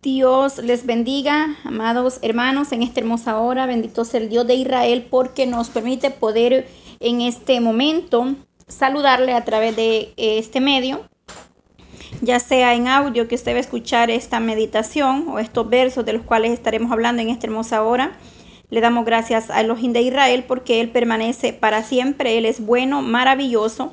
Dios 0.00 0.56
les 0.58 0.86
bendiga, 0.86 1.56
amados 1.62 2.20
hermanos, 2.22 2.72
en 2.72 2.82
esta 2.82 3.00
hermosa 3.00 3.38
hora. 3.38 3.66
Bendito 3.66 4.06
sea 4.06 4.20
el 4.20 4.30
Dios 4.30 4.46
de 4.46 4.54
Israel 4.54 5.06
porque 5.10 5.46
nos 5.46 5.68
permite 5.68 6.10
poder 6.10 6.66
en 7.00 7.20
este 7.20 7.60
momento 7.60 8.34
saludarle 8.66 9.34
a 9.34 9.44
través 9.44 9.76
de 9.76 10.14
este 10.16 10.60
medio, 10.60 11.02
ya 12.22 12.40
sea 12.40 12.74
en 12.74 12.88
audio 12.88 13.28
que 13.28 13.34
usted 13.34 13.52
va 13.52 13.58
a 13.58 13.60
escuchar 13.60 14.10
esta 14.10 14.40
meditación 14.40 15.28
o 15.28 15.38
estos 15.38 15.68
versos 15.68 16.06
de 16.06 16.14
los 16.14 16.22
cuales 16.22 16.52
estaremos 16.52 16.90
hablando 16.90 17.20
en 17.20 17.28
esta 17.28 17.46
hermosa 17.46 17.82
hora. 17.82 18.16
Le 18.70 18.80
damos 18.80 19.04
gracias 19.04 19.50
a 19.50 19.60
Elohim 19.60 19.92
de 19.92 20.00
Israel 20.00 20.44
porque 20.48 20.80
Él 20.80 20.90
permanece 20.90 21.52
para 21.52 21.82
siempre. 21.82 22.38
Él 22.38 22.46
es 22.46 22.64
bueno, 22.64 23.02
maravilloso 23.02 23.90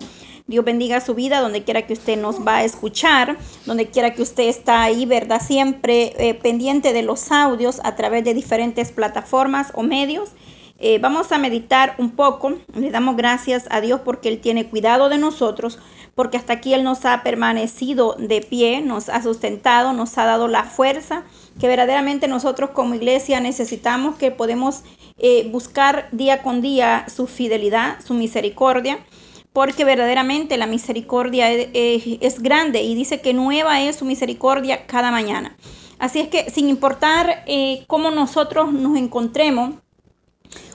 Dios 0.48 0.64
bendiga 0.64 1.02
su 1.02 1.16
vida 1.16 1.40
donde 1.40 1.64
quiera 1.64 1.88
que 1.88 1.94
usted 1.94 2.22
nos 2.22 2.46
va 2.46 2.58
a 2.58 2.64
escuchar, 2.64 3.36
donde 3.66 3.88
quiera 3.88 4.14
que 4.14 4.22
usted 4.22 4.44
está 4.44 4.84
ahí, 4.84 5.08
¿verdad? 5.08 5.42
Siempre 5.42 6.14
eh, 6.20 6.36
pendiente 6.36 6.94
de 6.94 7.02
los 7.02 7.32
audios 7.32 7.82
a 7.84 7.96
través 7.96 8.24
de 8.24 8.36
diferentes 8.36 8.92
plataformas 8.92 9.72
o 9.74 9.82
medios. 9.82 10.30
Eh, 10.78 11.00
vamos 11.00 11.32
a 11.32 11.40
meditar 11.40 11.96
un 11.98 12.12
poco. 12.12 12.54
Le 12.76 12.92
damos 12.92 13.18
gracias 13.18 13.66
a 13.72 13.82
Dios 13.82 14.02
porque 14.06 14.30
Él 14.30 14.40
tiene 14.40 14.70
cuidado 14.70 15.10
de 15.10 15.18
nosotros, 15.18 15.80
porque 16.14 16.38
hasta 16.38 16.54
aquí 16.54 16.76
Él 16.76 16.84
nos 16.84 17.06
ha 17.06 17.24
permanecido 17.24 18.16
de 18.20 18.42
pie, 18.42 18.82
nos 18.82 19.10
ha 19.10 19.24
sustentado, 19.24 19.94
nos 19.94 20.16
ha 20.20 20.26
dado 20.26 20.48
la 20.48 20.66
fuerza 20.66 21.24
que 21.60 21.68
verdaderamente 21.68 22.28
nosotros 22.28 22.70
como 22.70 22.94
iglesia 22.94 23.40
necesitamos, 23.40 24.18
que 24.18 24.30
podemos 24.30 24.84
eh, 25.18 25.50
buscar 25.52 26.08
día 26.12 26.44
con 26.44 26.62
día 26.62 27.08
su 27.10 27.26
fidelidad, 27.26 27.98
su 28.06 28.14
misericordia 28.14 29.00
porque 29.56 29.86
verdaderamente 29.86 30.58
la 30.58 30.68
misericordia 30.68 31.50
es, 31.50 32.42
grande 32.42 32.82
y 32.82 32.94
dice 32.94 33.22
que 33.22 33.34
nueva 33.34 33.82
es 33.82 33.96
su 33.96 34.04
misericordia 34.04 34.86
cada 34.86 35.12
mañana. 35.12 35.56
Así 35.98 36.20
es 36.20 36.28
que 36.28 36.52
sin 36.52 36.68
importar 36.68 37.46
eh, 37.48 37.86
cómo 37.88 38.12
nosotros 38.12 38.74
nos 38.74 38.98
encontremos, 38.98 39.76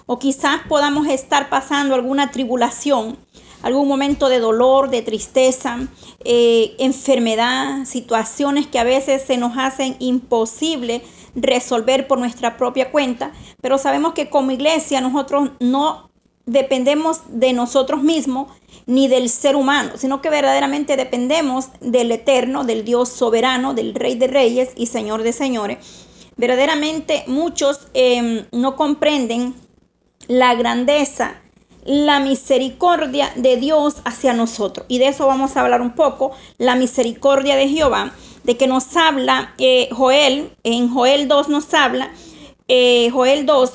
o 0.07 0.19
quizás 0.19 0.63
podamos 0.67 1.09
estar 1.09 1.51
pasando 1.51 1.95
alguna 1.95 2.31
tribulación, 2.31 3.19
algún 3.61 3.87
momento 3.87 4.31
de 4.31 4.39
dolor, 4.39 4.89
de 4.89 5.03
tristeza, 5.03 5.87
eh, 6.25 6.75
enfermedad, 6.79 7.85
situaciones 7.85 8.67
que 8.67 8.79
a 8.79 8.85
veces 8.85 9.25
se 9.27 9.37
nos 9.37 9.59
hacen 9.59 9.95
imposible 9.99 11.03
resolver 11.35 12.09
por 12.09 12.19
nuestra 12.19 12.57
propia 12.57 12.91
cuenta, 12.91 13.33
pero 13.61 13.77
sabemos 13.77 14.15
que 14.15 14.31
como 14.31 14.53
iglesia 14.53 15.03
nosotros 15.03 15.51
no 15.61 16.10
dependemos 16.47 17.21
de 17.29 17.53
nosotros 17.53 18.03
mismos 18.03 18.49
ni 18.87 19.09
del 19.09 19.29
ser 19.29 19.57
humano, 19.57 19.93
sino 19.97 20.21
que 20.21 20.31
verdaderamente 20.31 20.97
dependemos 20.97 21.69
del 21.81 22.11
eterno, 22.11 22.65
del 22.65 22.85
Dios 22.85 23.09
soberano, 23.09 23.75
del 23.75 23.95
Rey 23.95 24.17
de 24.17 24.27
Reyes 24.27 24.71
y 24.77 24.87
Señor 24.87 25.23
de 25.23 25.33
Señores. 25.33 25.79
Verdaderamente 26.37 27.25
muchos 27.27 27.89
em, 27.95 28.47
no 28.53 28.75
comprenden 28.75 29.55
la 30.27 30.55
grandeza, 30.55 31.41
la 31.85 32.21
misericordia 32.21 33.33
de 33.37 33.57
Dios 33.57 33.97
hacia 34.05 34.33
nosotros. 34.33 34.87
Y 34.89 34.99
de 34.99 35.09
eso 35.09 35.27
vamos 35.27 35.57
a 35.57 35.61
hablar 35.63 35.83
un 35.83 35.95
poco, 35.95 36.33
la 36.59 36.75
misericordia 36.75 37.57
de 37.57 37.69
Jehová, 37.69 38.13
de 38.45 38.57
que 38.57 38.67
nos 38.67 38.97
habla 38.97 39.55
eh, 39.59 39.89
Joel, 39.93 40.57
en 40.65 40.93
Joel 40.93 41.29
2 41.29 41.49
nos 41.49 41.73
habla, 41.75 42.13
eh, 42.69 43.11
Joel 43.13 43.47
2 43.47 43.73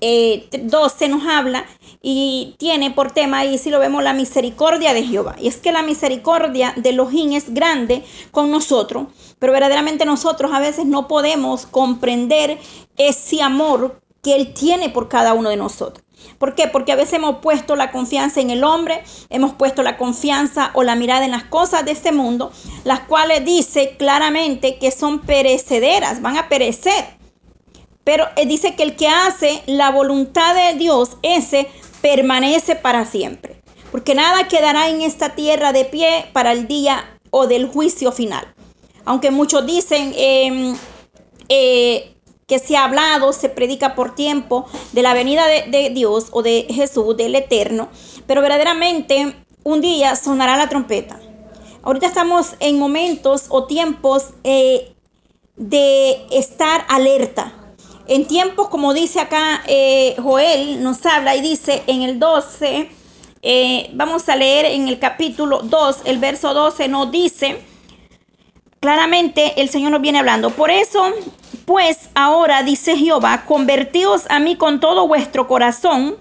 eh, 0.00 0.48
12 0.62 1.08
nos 1.08 1.26
habla 1.26 1.64
y 2.02 2.54
tiene 2.58 2.90
por 2.90 3.12
tema, 3.12 3.44
y 3.44 3.58
si 3.58 3.70
lo 3.70 3.78
vemos, 3.78 4.02
la 4.02 4.12
misericordia 4.12 4.92
de 4.92 5.04
Jehová. 5.04 5.36
Y 5.40 5.48
es 5.48 5.56
que 5.56 5.72
la 5.72 5.82
misericordia 5.82 6.74
de 6.76 6.90
Elohim 6.90 7.32
es 7.32 7.52
grande 7.52 8.04
con 8.30 8.50
nosotros, 8.50 9.06
pero 9.38 9.52
verdaderamente 9.52 10.04
nosotros 10.04 10.52
a 10.52 10.60
veces 10.60 10.86
no 10.86 11.08
podemos 11.08 11.66
comprender 11.66 12.58
ese 12.96 13.42
amor 13.42 14.00
que 14.22 14.36
Él 14.36 14.52
tiene 14.52 14.90
por 14.90 15.08
cada 15.08 15.34
uno 15.34 15.48
de 15.48 15.56
nosotros. 15.56 16.04
¿Por 16.38 16.54
qué? 16.54 16.68
Porque 16.68 16.92
a 16.92 16.96
veces 16.96 17.14
hemos 17.14 17.38
puesto 17.38 17.76
la 17.76 17.90
confianza 17.90 18.40
en 18.40 18.50
el 18.50 18.64
hombre, 18.64 19.02
hemos 19.30 19.54
puesto 19.54 19.82
la 19.82 19.96
confianza 19.96 20.70
o 20.74 20.82
la 20.82 20.96
mirada 20.96 21.24
en 21.24 21.30
las 21.30 21.44
cosas 21.44 21.84
de 21.84 21.92
este 21.92 22.12
mundo, 22.12 22.52
las 22.84 23.00
cuales 23.00 23.44
dice 23.44 23.96
claramente 23.98 24.78
que 24.78 24.90
son 24.90 25.20
perecederas, 25.20 26.20
van 26.20 26.36
a 26.36 26.48
perecer. 26.48 27.16
Pero 28.06 28.28
eh, 28.36 28.46
dice 28.46 28.76
que 28.76 28.84
el 28.84 28.94
que 28.94 29.08
hace 29.08 29.64
la 29.66 29.90
voluntad 29.90 30.54
de 30.54 30.78
Dios, 30.78 31.16
ese 31.22 31.66
permanece 32.00 32.76
para 32.76 33.04
siempre. 33.04 33.60
Porque 33.90 34.14
nada 34.14 34.46
quedará 34.46 34.88
en 34.88 35.02
esta 35.02 35.34
tierra 35.34 35.72
de 35.72 35.84
pie 35.86 36.26
para 36.32 36.52
el 36.52 36.68
día 36.68 37.18
o 37.30 37.48
del 37.48 37.66
juicio 37.66 38.12
final. 38.12 38.46
Aunque 39.04 39.32
muchos 39.32 39.66
dicen 39.66 40.14
em, 40.16 40.76
eh, 41.48 42.14
que 42.46 42.60
se 42.60 42.76
ha 42.76 42.84
hablado, 42.84 43.32
se 43.32 43.48
predica 43.48 43.96
por 43.96 44.14
tiempo 44.14 44.66
de 44.92 45.02
la 45.02 45.12
venida 45.12 45.44
de, 45.48 45.90
Dios 45.90 46.28
o 46.30 46.42
de 46.44 46.68
Jesús, 46.70 47.16
del 47.16 47.34
Eterno. 47.34 47.88
Pero 48.28 48.40
verdaderamente 48.40 49.34
un 49.64 49.80
día 49.80 50.14
sonará 50.14 50.56
la 50.56 50.68
trompeta. 50.68 51.18
Ahorita 51.82 52.06
estamos 52.06 52.54
en 52.60 52.78
momentos 52.78 53.46
o 53.48 53.66
tiempos 53.66 54.26
eh, 54.44 54.94
de 55.56 56.24
estar 56.30 56.86
alerta 56.88 57.65
en 58.08 58.26
tiempos, 58.26 58.68
como 58.68 58.94
dice 58.94 59.20
acá 59.20 59.62
eh, 59.66 60.16
Joel, 60.22 60.82
nos 60.82 61.04
habla 61.06 61.34
y 61.34 61.40
dice 61.40 61.82
en 61.86 62.02
el 62.02 62.18
12, 62.18 62.90
eh, 63.42 63.90
vamos 63.94 64.28
a 64.28 64.36
leer 64.36 64.66
en 64.66 64.88
el 64.88 64.98
capítulo 64.98 65.60
2, 65.60 66.02
el 66.04 66.18
verso 66.18 66.54
12 66.54 66.88
nos 66.88 67.10
dice, 67.10 67.60
claramente 68.80 69.60
el 69.60 69.68
Señor 69.68 69.92
nos 69.92 70.00
viene 70.00 70.18
hablando. 70.18 70.50
Por 70.50 70.70
eso, 70.70 71.12
pues 71.64 72.10
ahora 72.14 72.62
dice 72.62 72.96
Jehová, 72.96 73.44
convertíos 73.46 74.24
a 74.28 74.38
mí 74.38 74.56
con 74.56 74.80
todo 74.80 75.08
vuestro 75.08 75.48
corazón, 75.48 76.16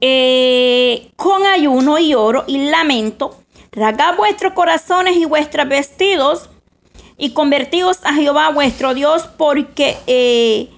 eh, 0.00 1.10
con 1.16 1.46
ayuno 1.46 1.98
y 1.98 2.14
oro 2.14 2.44
y 2.46 2.58
lamento, 2.70 3.38
rasgad 3.72 4.16
vuestros 4.16 4.52
corazones 4.52 5.16
y 5.16 5.24
vuestros 5.24 5.68
vestidos 5.68 6.50
y 7.16 7.30
convertíos 7.30 7.98
a 8.04 8.14
Jehová 8.14 8.50
vuestro 8.50 8.94
Dios, 8.94 9.28
porque 9.36 9.96
eh, 10.06 10.68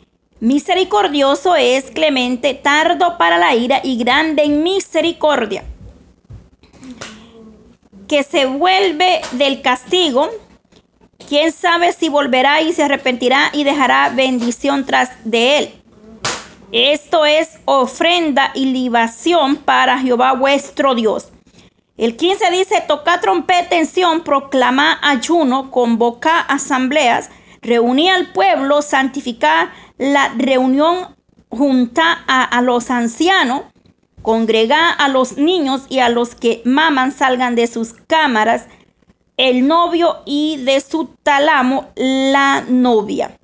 misericordioso 0.41 1.57
es, 1.57 1.85
clemente, 1.91 2.55
tardo 2.55 3.17
para 3.19 3.39
la 3.39 3.55
ira 3.55 3.81
y 3.83 3.97
grande 3.97 4.45
en 4.45 4.63
misericordia, 4.63 5.65
que 8.09 8.23
se 8.23 8.47
vuelve 8.47 9.21
del 9.33 9.63
castigo. 9.63 10.29
Quién 11.29 11.51
sabe 11.51 11.93
si 11.93 12.09
volverá 12.09 12.61
y 12.61 12.73
se 12.73 12.85
arrepentirá 12.85 13.51
y 13.53 13.65
dejará 13.65 14.11
bendición 14.11 14.85
tras 14.85 15.11
de 15.25 15.59
él. 15.59 15.75
Esto 16.71 17.25
es 17.25 17.59
ofrenda 17.65 18.53
y 18.55 18.67
libación 18.67 19.57
para 19.57 19.99
Jehová 19.99 20.35
vuestro 20.35 20.95
Dios. 20.95 21.33
El 21.97 22.17
15 22.17 22.51
dice, 22.51 22.85
toca 22.87 23.21
trompeta 23.21 23.75
en 23.77 23.87
Sion, 23.87 24.21
proclama 24.21 24.99
ayuno, 25.03 25.71
convoca 25.71 26.41
asambleas, 26.41 27.31
reunía 27.63 28.15
al 28.17 28.33
pueblo, 28.33 28.83
santificar 28.83 29.71
la 29.97 30.29
reunión, 30.37 31.17
junta 31.49 32.13
a, 32.27 32.61
los 32.61 32.91
ancianos, 32.91 33.63
congrega 34.21 34.91
a 34.91 35.09
los 35.09 35.39
niños 35.39 35.87
y 35.89 36.01
a 36.01 36.11
los 36.11 36.35
que 36.35 36.61
maman 36.67 37.13
salgan 37.13 37.55
de 37.55 37.67
sus 37.67 37.95
cámaras, 37.95 38.67
el 39.39 39.67
novio 39.67 40.19
y 40.27 40.59
de 40.65 40.83
su 40.83 41.07
talamo 41.23 41.89
la 41.95 42.63
novia. 42.69 43.39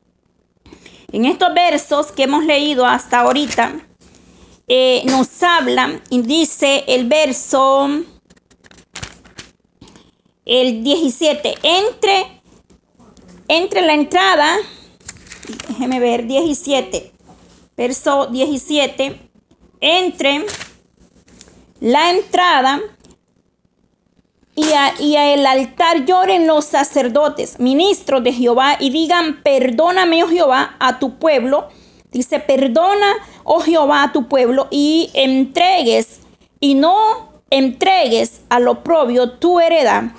En 1.11 1.25
estos 1.25 1.55
versos 1.55 2.13
que 2.13 2.25
hemos 2.25 2.45
leído 2.45 2.85
hasta 2.85 3.21
ahorita, 3.21 3.73
eh, 4.69 5.03
nos 5.07 5.43
habla 5.43 6.01
y 6.11 6.21
dice 6.21 6.85
el 6.87 7.09
verso 7.09 7.89
el 10.45 10.83
17, 10.83 11.55
entre, 11.63 12.43
entre 13.49 13.83
la 13.83 13.95
entrada, 13.95 14.57
déjeme 15.69 16.01
ver, 16.01 16.27
17, 16.27 17.13
verso 17.77 18.27
17, 18.27 19.21
entre 19.81 20.45
la 21.81 22.11
entrada 22.11 22.81
y 24.55 24.65
a, 24.73 24.95
y 25.01 25.17
a, 25.17 25.33
el 25.33 25.47
altar 25.47 26.05
lloren 26.05 26.47
los 26.47 26.65
sacerdotes, 26.65 27.61
ministros 27.61 28.23
de 28.25 28.33
Jehová, 28.33 28.77
y 28.81 28.91
digan, 28.91 29.43
perdóname, 29.43 30.25
oh 30.25 30.29
Jehová, 30.29 30.77
a 30.81 30.99
tu 30.99 31.19
pueblo. 31.19 31.69
Dice, 32.11 32.41
perdona, 32.41 33.15
oh 33.45 33.61
Jehová, 33.61 34.03
a 34.03 34.13
tu 34.13 34.29
pueblo, 34.29 34.69
y 34.71 35.11
entregues, 35.15 36.21
y 36.61 36.75
no 36.75 37.33
entregues 37.49 38.43
al 38.51 38.69
oprobio 38.69 39.31
tu 39.33 39.61
heredad 39.61 40.13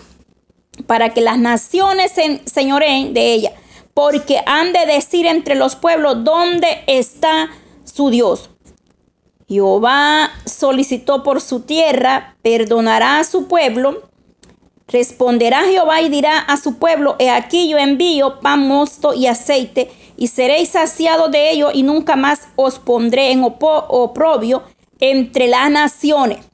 para 0.88 1.10
que 1.10 1.22
las 1.22 1.38
naciones 1.38 2.12
se 2.12 2.42
señoreen 2.46 3.14
de 3.14 3.34
ella, 3.34 3.52
porque 3.94 4.42
han 4.46 4.74
de 4.74 4.86
decir 4.86 5.26
entre 5.26 5.56
los 5.56 5.76
pueblos 5.76 6.24
dónde 6.24 6.84
está 6.88 7.50
su 7.84 8.10
Dios. 8.10 8.50
Jehová 9.48 10.32
solicitó 10.46 11.24
por 11.24 11.42
su 11.42 11.62
tierra, 11.62 12.36
perdonará 12.42 13.20
a 13.20 13.24
su 13.24 13.48
pueblo, 13.48 14.02
Responderá 14.88 15.64
Jehová 15.64 16.02
y 16.02 16.10
dirá 16.10 16.38
a 16.38 16.58
su 16.58 16.78
pueblo, 16.78 17.16
he 17.18 17.30
aquí 17.30 17.70
yo 17.70 17.78
envío 17.78 18.40
pan 18.42 18.68
mosto 18.68 19.14
y 19.14 19.28
aceite, 19.28 19.90
y 20.18 20.28
seréis 20.28 20.70
saciados 20.70 21.32
de 21.32 21.52
ello, 21.52 21.70
y 21.74 21.84
nunca 21.84 22.16
más 22.16 22.42
os 22.56 22.80
pondré 22.80 23.32
en 23.32 23.44
oprobio 23.44 24.62
entre 25.00 25.48
las 25.48 25.72
naciones. 25.72 26.46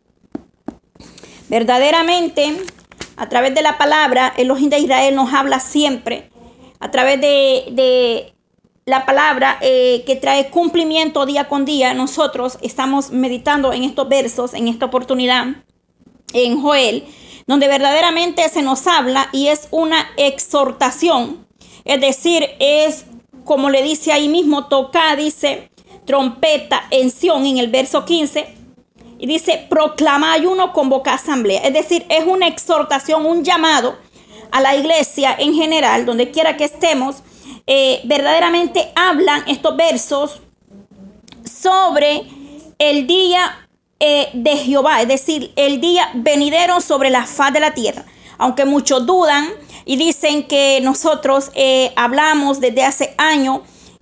Verdaderamente, 1.50 2.56
a 3.20 3.30
través 3.30 3.54
de 3.54 3.62
la 3.62 3.78
palabra, 3.78 4.34
el 4.38 4.46
Elohim 4.46 4.70
de 4.70 4.80
Israel 4.80 5.16
nos 5.16 5.34
habla 5.34 5.60
siempre, 5.60 6.30
a 6.80 6.90
través 6.90 7.20
de, 7.22 8.34
la 8.86 9.06
palabra 9.06 9.60
eh, 9.62 10.04
que 10.08 10.16
trae 10.16 10.50
cumplimiento 10.50 11.28
día 11.28 11.48
con 11.48 11.64
día. 11.64 11.94
Nosotros 11.94 12.58
estamos 12.62 13.12
meditando 13.12 13.72
en 13.72 13.84
estos 13.84 14.10
versos, 14.10 14.56
en 14.56 14.68
esta 14.68 14.86
oportunidad, 14.86 15.46
en 16.34 16.60
Joel 16.60 17.06
donde 17.50 17.68
verdaderamente 17.68 18.48
se 18.48 18.62
nos 18.62 18.86
habla 18.86 19.28
y 19.32 19.48
es 19.48 19.70
una 19.72 20.12
exhortación. 20.18 21.48
Es 21.84 22.00
decir, 22.00 22.48
es 22.60 23.06
como 23.44 23.72
le 23.72 23.82
dice 23.82 24.12
ahí 24.12 24.30
mismo, 24.30 24.68
toca, 24.68 25.16
dice, 25.16 25.72
trompeta 26.06 26.84
en 26.92 27.10
Sion 27.10 27.48
en 27.48 27.58
el 27.58 27.70
verso 27.70 28.06
15. 28.06 28.59
Y 29.20 29.28
dice, 29.28 29.68
proclama 29.70 30.32
ayuno, 30.32 30.72
convoca 30.74 31.14
asamblea. 31.14 31.62
Es 31.62 31.74
decir, 31.74 32.06
es 32.10 32.26
una 32.26 32.48
exhortación, 32.48 33.26
un 33.26 33.44
llamado 33.44 33.98
a 34.52 34.62
la 34.62 34.76
iglesia 34.76 35.36
en 35.38 35.54
general, 35.54 36.06
donde 36.06 36.32
quiera 36.32 36.58
que 36.58 36.64
estemos. 36.64 37.18
Eh, 37.68 38.02
verdaderamente 38.06 38.92
hablan 38.96 39.44
estos 39.48 39.76
versos 39.76 40.42
sobre 41.44 42.24
el 42.80 43.06
día 43.06 43.68
eh, 44.00 44.30
de 44.34 44.56
Jehová, 44.56 45.02
es 45.02 45.08
decir, 45.10 45.52
el 45.58 45.82
día 45.82 46.10
venidero 46.14 46.80
sobre 46.80 47.10
la 47.10 47.26
faz 47.26 47.52
de 47.52 47.60
la 47.60 47.74
tierra. 47.74 48.06
Aunque 48.38 48.64
muchos 48.64 49.06
dudan 49.06 49.50
y 49.84 49.98
dicen 49.98 50.48
que 50.48 50.80
nosotros 50.82 51.52
eh, 51.56 51.92
hablamos 51.98 52.62
desde 52.62 52.84
hace 52.84 53.14
años 53.18 53.60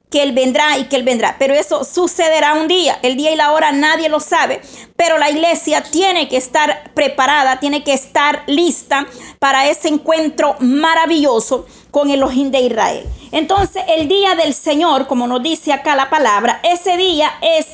que 0.10 0.24
Él 0.24 0.32
vendrá 0.32 0.78
y 0.78 0.86
que 0.86 0.96
Él 0.96 1.04
vendrá. 1.04 1.36
Pero 1.38 1.54
eso 1.54 1.84
sucederá 1.84 2.54
un 2.54 2.68
día. 2.68 2.98
El 3.02 3.18
día 3.18 3.32
y 3.32 3.36
la 3.36 3.52
hora 3.52 3.72
nadie 3.72 4.10
lo 4.10 4.20
sabe. 4.20 4.62
Pero 4.96 5.18
la 5.18 5.30
iglesia 5.30 5.84
tiene 5.84 6.30
que 6.30 6.38
estar 6.38 6.92
preparada, 6.94 7.60
tiene 7.60 7.84
que 7.84 7.94
estar 7.94 8.44
lista 8.48 9.06
para 9.40 9.68
ese 9.70 9.90
encuentro 9.90 10.56
maravilloso 10.60 11.66
con 11.92 12.10
el 12.10 12.24
Ojín 12.24 12.52
de 12.52 12.62
Israel. 12.62 13.06
Entonces 13.32 13.84
el 13.88 14.08
día 14.08 14.36
del 14.36 14.54
Señor, 14.54 15.08
como 15.08 15.28
nos 15.28 15.44
dice 15.44 15.74
acá 15.74 15.96
la 15.96 16.10
palabra, 16.10 16.62
ese 16.64 16.96
día 16.96 17.32
es 17.42 17.68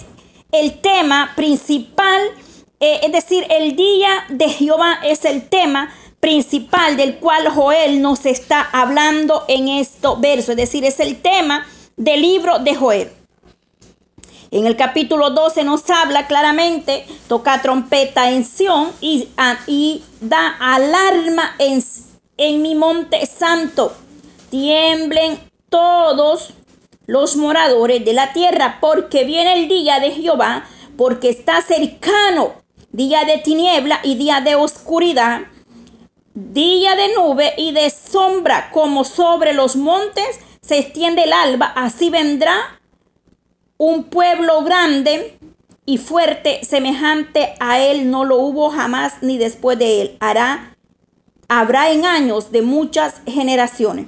el 0.51 0.79
tema 0.81 1.33
principal, 1.35 2.21
eh, 2.79 3.01
es 3.03 3.11
decir, 3.11 3.45
el 3.49 3.75
día 3.75 4.25
de 4.29 4.49
Jehová 4.49 4.99
es 5.03 5.25
el 5.25 5.47
tema 5.49 5.93
principal 6.19 6.95
del 6.95 7.17
cual 7.17 7.49
Joel 7.49 8.01
nos 8.01 8.25
está 8.25 8.61
hablando 8.71 9.43
en 9.47 9.67
estos 9.67 10.21
versos, 10.21 10.51
es 10.51 10.55
decir, 10.55 10.85
es 10.85 10.99
el 10.99 11.21
tema 11.21 11.65
del 11.97 12.21
libro 12.21 12.59
de 12.59 12.75
Joel. 12.75 13.11
En 14.51 14.67
el 14.67 14.77
capítulo 14.77 15.31
12 15.31 15.63
nos 15.63 15.89
habla 15.89 16.27
claramente, 16.27 17.07
toca 17.27 17.61
trompeta 17.61 18.29
en 18.29 18.45
Sión 18.45 18.91
y, 19.01 19.27
da 20.21 20.55
alarma 20.59 21.55
en, 21.57 21.83
en 22.37 22.61
mi 22.61 22.75
monte 22.75 23.25
santo. 23.25 23.93
Tiemblen 24.51 25.39
todos 25.69 26.53
los 27.07 27.35
moradores 27.35 28.05
de 28.05 28.13
la 28.13 28.31
tierra, 28.31 28.77
porque 28.79 29.23
viene 29.23 29.53
el 29.53 29.67
día 29.67 29.99
de 29.99 30.11
Jehová, 30.11 30.65
porque 30.97 31.29
está 31.29 31.63
cercano, 31.63 32.53
día 32.91 33.25
de 33.25 33.39
tiniebla 33.39 34.01
y 34.03 34.15
día 34.15 34.41
de 34.41 34.53
oscuridad, 34.53 35.41
día 36.35 36.95
de 36.95 37.15
nube 37.15 37.53
y 37.57 37.71
de 37.71 37.89
sombra, 37.89 38.69
como 38.71 39.03
sobre 39.03 39.53
los 39.53 39.75
montes 39.75 40.39
se 40.63 40.79
extiende 40.79 41.23
el 41.23 41.33
alba, 41.33 41.67
así 41.75 42.09
vendrá 42.09 42.79
un 43.77 44.05
pueblo 44.05 44.63
grande 44.63 45.37
y 45.85 45.97
fuerte, 45.97 46.63
semejante 46.63 47.55
a 47.59 47.79
él, 47.81 48.09
no 48.09 48.23
lo 48.23 48.37
hubo 48.37 48.69
jamás 48.69 49.15
ni 49.21 49.37
después 49.37 49.77
de 49.77 50.01
él. 50.01 50.17
Hará, 50.21 50.77
habrá 51.49 51.91
en 51.91 52.05
años 52.05 52.51
de 52.51 52.61
muchas 52.61 53.21
generaciones. 53.25 54.07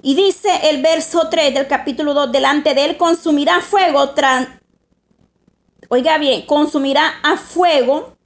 Y 0.00 0.14
dice 0.14 0.48
el 0.70 0.80
verso 0.82 1.28
3 1.28 1.54
del 1.54 1.66
capítulo 1.66 2.14
2, 2.14 2.30
delante 2.30 2.74
de 2.74 2.84
él 2.84 2.96
consumirá 2.96 3.60
fuego, 3.60 4.10
tras, 4.10 4.48
oiga 5.88 6.18
bien, 6.18 6.42
consumirá 6.46 7.14
a 7.24 7.36
fuego, 7.36 8.16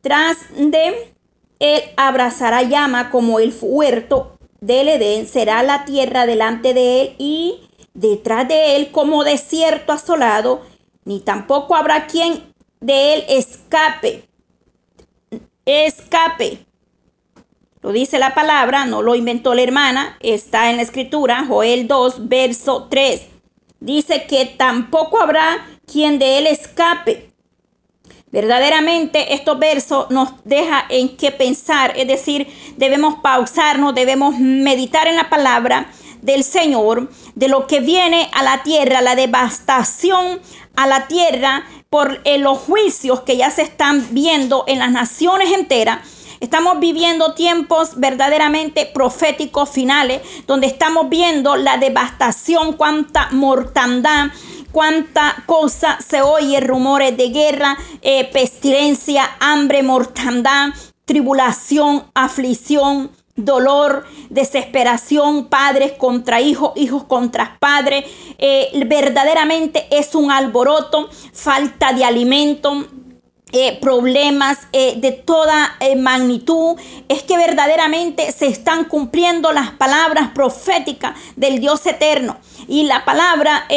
tras 0.00 0.36
de 0.56 1.12
él 1.58 1.82
abrazará 1.96 2.62
llama 2.62 3.10
como 3.10 3.40
el 3.40 3.52
huerto 3.60 4.35
del 4.60 4.88
Edén, 4.88 5.26
será 5.26 5.62
la 5.62 5.84
tierra 5.84 6.26
delante 6.26 6.74
de 6.74 7.02
él 7.02 7.14
y 7.18 7.60
detrás 7.94 8.48
de 8.48 8.76
él 8.76 8.90
como 8.90 9.24
desierto 9.24 9.92
asolado, 9.92 10.62
ni 11.04 11.20
tampoco 11.20 11.74
habrá 11.74 12.06
quien 12.06 12.54
de 12.80 13.14
él 13.14 13.24
escape, 13.28 14.28
escape. 15.64 16.66
Lo 17.82 17.92
dice 17.92 18.18
la 18.18 18.34
palabra, 18.34 18.84
no 18.84 19.02
lo 19.02 19.14
inventó 19.14 19.54
la 19.54 19.62
hermana, 19.62 20.16
está 20.20 20.70
en 20.70 20.76
la 20.76 20.82
escritura, 20.82 21.44
Joel 21.46 21.86
2, 21.86 22.28
verso 22.28 22.88
3. 22.90 23.28
Dice 23.78 24.26
que 24.26 24.46
tampoco 24.46 25.20
habrá 25.20 25.64
quien 25.86 26.18
de 26.18 26.38
él 26.38 26.46
escape. 26.46 27.32
Verdaderamente 28.32 29.34
estos 29.34 29.56
versos 29.58 30.10
nos 30.10 30.30
deja 30.44 30.84
en 30.88 31.16
qué 31.16 31.30
pensar, 31.30 31.92
es 31.96 32.08
decir, 32.08 32.48
debemos 32.76 33.16
pausarnos, 33.22 33.94
debemos 33.94 34.36
meditar 34.38 35.06
en 35.06 35.14
la 35.14 35.30
palabra 35.30 35.92
del 36.22 36.42
Señor, 36.42 37.08
de 37.36 37.46
lo 37.46 37.68
que 37.68 37.78
viene 37.78 38.28
a 38.32 38.42
la 38.42 38.64
tierra, 38.64 39.00
la 39.00 39.14
devastación 39.14 40.40
a 40.74 40.88
la 40.88 41.06
tierra 41.06 41.64
por 41.88 42.20
los 42.38 42.58
juicios 42.58 43.20
que 43.20 43.36
ya 43.36 43.50
se 43.50 43.62
están 43.62 44.08
viendo 44.10 44.64
en 44.66 44.80
las 44.80 44.90
naciones 44.90 45.52
enteras. 45.52 46.00
Estamos 46.40 46.80
viviendo 46.80 47.32
tiempos 47.34 47.92
verdaderamente 47.96 48.84
proféticos 48.86 49.70
finales, 49.70 50.20
donde 50.46 50.66
estamos 50.66 51.08
viendo 51.08 51.56
la 51.56 51.78
devastación, 51.78 52.74
cuánta 52.74 53.28
mortandad, 53.30 54.26
cuánta 54.76 55.42
cosa 55.46 55.96
se 56.06 56.20
oye, 56.20 56.60
rumores 56.60 57.16
de 57.16 57.30
guerra, 57.30 57.78
eh, 58.02 58.28
pestilencia, 58.30 59.26
hambre, 59.40 59.82
mortandad, 59.82 60.68
tribulación, 61.06 62.04
aflicción, 62.12 63.10
dolor, 63.36 64.04
desesperación, 64.28 65.46
padres 65.46 65.92
contra 65.92 66.42
hijos, 66.42 66.72
hijos 66.76 67.04
contra 67.04 67.56
padres. 67.58 68.04
Eh, 68.36 68.84
verdaderamente 68.86 69.86
es 69.90 70.14
un 70.14 70.30
alboroto, 70.30 71.08
falta 71.32 71.94
de 71.94 72.04
alimento, 72.04 72.84
eh, 73.52 73.78
problemas 73.80 74.58
eh, 74.72 74.94
de 74.96 75.12
toda 75.12 75.76
eh, 75.78 75.94
magnitud, 75.94 76.76
es 77.08 77.22
que 77.22 77.36
verdaderamente 77.36 78.32
se 78.32 78.48
están 78.48 78.86
cumpliendo 78.86 79.52
las 79.52 79.70
palabras 79.70 80.30
proféticas 80.34 81.14
del 81.36 81.60
Dios 81.60 81.86
eterno. 81.86 82.38
Y 82.66 82.82
la 82.82 83.04
palabra 83.04 83.68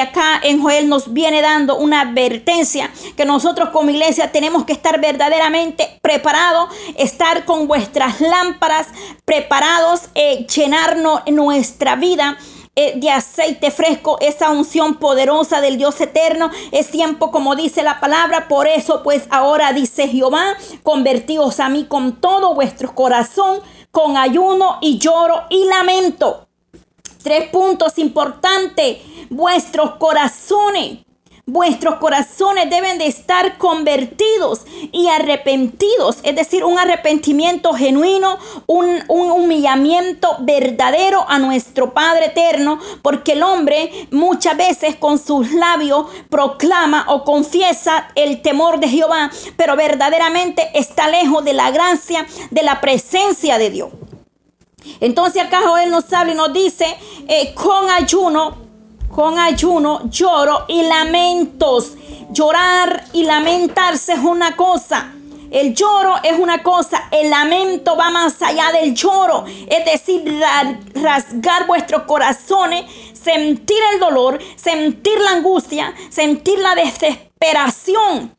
acá 0.00 0.40
en 0.44 0.62
Joel 0.62 0.88
nos 0.88 1.12
viene 1.12 1.42
dando 1.42 1.76
una 1.76 2.02
advertencia 2.02 2.88
que 3.16 3.24
nosotros 3.24 3.70
como 3.70 3.90
iglesia 3.90 4.30
tenemos 4.30 4.64
que 4.64 4.72
estar 4.72 5.00
verdaderamente 5.00 5.98
preparados, 6.00 6.70
estar 6.96 7.44
con 7.44 7.66
vuestras 7.66 8.20
lámparas 8.20 8.86
preparados, 9.24 10.02
llenarnos 10.54 11.22
nuestra 11.26 11.96
vida 11.96 12.38
de 12.76 13.10
aceite 13.10 13.70
fresco, 13.70 14.18
esa 14.20 14.50
unción 14.50 14.96
poderosa 14.96 15.62
del 15.62 15.78
Dios 15.78 15.98
eterno. 15.98 16.50
Es 16.72 16.90
tiempo, 16.90 17.30
como 17.30 17.56
dice 17.56 17.82
la 17.82 18.00
palabra. 18.00 18.48
Por 18.48 18.68
eso, 18.68 19.02
pues 19.02 19.26
ahora 19.30 19.72
dice 19.72 20.08
Jehová, 20.08 20.56
convertíos 20.82 21.58
a 21.58 21.70
mí 21.70 21.86
con 21.86 22.20
todo 22.20 22.54
vuestro 22.54 22.94
corazón, 22.94 23.60
con 23.90 24.18
ayuno 24.18 24.76
y 24.82 24.98
lloro 24.98 25.44
y 25.48 25.64
lamento. 25.64 26.48
Tres 27.22 27.48
puntos 27.48 27.96
importantes. 27.96 28.98
Vuestros 29.30 29.96
corazones 29.96 30.98
Vuestros 31.48 32.00
corazones 32.00 32.68
deben 32.70 32.98
de 32.98 33.06
estar 33.06 33.56
convertidos 33.56 34.62
y 34.90 35.06
arrepentidos, 35.06 36.18
es 36.24 36.34
decir, 36.34 36.64
un 36.64 36.76
arrepentimiento 36.76 37.72
genuino, 37.72 38.36
un, 38.66 39.04
humillamiento 39.06 40.38
verdadero 40.40 41.24
a 41.28 41.38
nuestro 41.38 41.94
Padre 41.94 42.26
eterno, 42.26 42.80
porque 43.00 43.34
el 43.34 43.44
hombre 43.44 44.08
muchas 44.10 44.56
veces 44.56 44.96
con 44.96 45.20
sus 45.20 45.52
labios 45.52 46.06
proclama 46.28 47.04
o 47.10 47.22
confiesa 47.22 48.08
el 48.16 48.42
temor 48.42 48.80
de 48.80 48.88
Jehová, 48.88 49.30
pero 49.56 49.76
verdaderamente 49.76 50.68
está 50.74 51.06
lejos 51.06 51.44
de 51.44 51.52
la 51.52 51.70
gracia, 51.70 52.26
de 52.50 52.62
la 52.64 52.80
presencia 52.80 53.56
de 53.56 53.70
Dios. 53.70 53.90
Entonces 54.98 55.44
acá 55.44 55.60
Joel 55.64 55.92
nos 55.92 56.12
habla 56.12 56.32
y 56.32 56.36
nos 56.36 56.52
dice, 56.52 56.86
eh, 57.28 57.54
con 57.54 57.88
ayuno, 57.88 58.65
con 59.16 59.38
ayuno, 59.38 60.10
lloro 60.10 60.66
y 60.68 60.82
lamentos. 60.82 61.94
Llorar 62.30 63.02
y 63.14 63.22
lamentarse 63.22 64.12
es 64.12 64.18
una 64.18 64.54
cosa. 64.54 65.10
El 65.50 65.74
lloro 65.74 66.16
es 66.22 66.38
una 66.38 66.62
cosa, 66.62 67.08
el 67.10 67.30
lamento 67.30 67.96
va 67.96 68.10
más 68.10 68.42
allá 68.42 68.72
del 68.72 68.94
lloro, 68.94 69.44
es 69.46 69.84
decir, 69.86 70.38
rasgar 70.92 71.66
vuestros 71.66 72.02
corazones, 72.02 72.84
sentir 73.14 73.78
el 73.94 74.00
dolor, 74.00 74.38
sentir 74.56 75.18
la 75.20 75.30
angustia, 75.30 75.94
sentir 76.10 76.58
la 76.58 76.74
desesperación. 76.74 78.36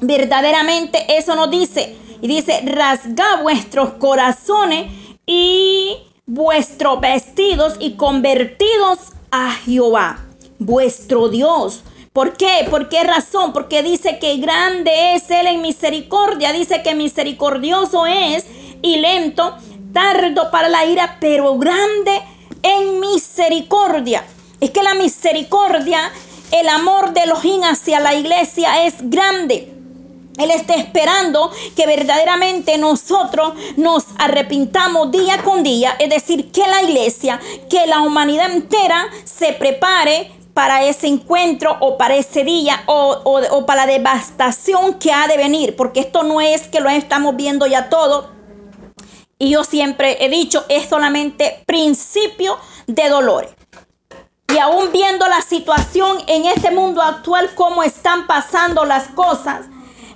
Verdaderamente 0.00 1.16
eso 1.18 1.34
nos 1.34 1.50
dice. 1.50 1.96
Y 2.22 2.28
dice, 2.28 2.60
rasgar 2.66 3.42
vuestros 3.42 3.94
corazones 3.94 4.92
y 5.26 5.96
vuestros 6.26 7.00
vestidos 7.00 7.74
y 7.80 7.96
convertidos 7.96 9.13
a 9.36 9.50
Jehová, 9.50 10.24
vuestro 10.60 11.28
Dios. 11.28 11.82
¿Por 12.12 12.36
qué? 12.36 12.68
¿Por 12.70 12.88
qué 12.88 13.02
razón? 13.02 13.52
Porque 13.52 13.82
dice 13.82 14.20
que 14.20 14.36
grande 14.36 15.16
es 15.16 15.28
Él 15.28 15.48
en 15.48 15.60
misericordia. 15.60 16.52
Dice 16.52 16.84
que 16.84 16.94
misericordioso 16.94 18.06
es 18.06 18.46
y 18.80 18.98
lento, 18.98 19.56
tardo 19.92 20.52
para 20.52 20.68
la 20.68 20.86
ira, 20.86 21.16
pero 21.20 21.58
grande 21.58 22.22
en 22.62 23.00
misericordia. 23.00 24.24
Es 24.60 24.70
que 24.70 24.84
la 24.84 24.94
misericordia, 24.94 26.12
el 26.52 26.68
amor 26.68 27.12
de 27.12 27.22
Elohim 27.22 27.64
hacia 27.64 27.98
la 27.98 28.14
iglesia 28.14 28.86
es 28.86 28.94
grande. 29.00 29.73
Él 30.36 30.50
está 30.50 30.74
esperando 30.74 31.50
que 31.76 31.86
verdaderamente 31.86 32.76
nosotros 32.76 33.52
nos 33.76 34.04
arrepintamos 34.18 35.10
día 35.10 35.42
con 35.42 35.62
día, 35.62 35.94
es 35.98 36.10
decir, 36.10 36.50
que 36.50 36.66
la 36.66 36.82
iglesia, 36.82 37.40
que 37.70 37.86
la 37.86 38.00
humanidad 38.00 38.50
entera 38.52 39.06
se 39.24 39.52
prepare 39.52 40.32
para 40.54 40.84
ese 40.84 41.08
encuentro 41.08 41.76
o 41.80 41.98
para 41.98 42.16
ese 42.16 42.44
día 42.44 42.82
o, 42.86 43.20
o, 43.24 43.66
para 43.66 43.86
la 43.86 43.92
devastación 43.92 44.94
que 44.94 45.12
ha 45.12 45.26
de 45.26 45.36
venir, 45.36 45.76
porque 45.76 46.00
esto 46.00 46.22
no 46.22 46.40
es 46.40 46.68
que 46.68 46.80
lo 46.80 46.88
estamos 46.88 47.36
viendo 47.36 47.66
ya 47.66 47.88
todo. 47.88 48.30
Y 49.38 49.50
yo 49.50 49.64
siempre 49.64 50.24
he 50.24 50.28
dicho, 50.28 50.64
es 50.68 50.88
solamente 50.88 51.62
principio 51.66 52.56
de 52.86 53.08
dolores. 53.08 53.50
Y 54.48 54.58
aún 54.58 54.92
viendo 54.92 55.26
la 55.26 55.42
situación 55.42 56.18
en 56.28 56.44
este 56.46 56.70
mundo 56.70 57.02
actual, 57.02 57.50
cómo 57.56 57.82
están 57.82 58.28
pasando 58.28 58.84
las 58.84 59.08
cosas, 59.08 59.66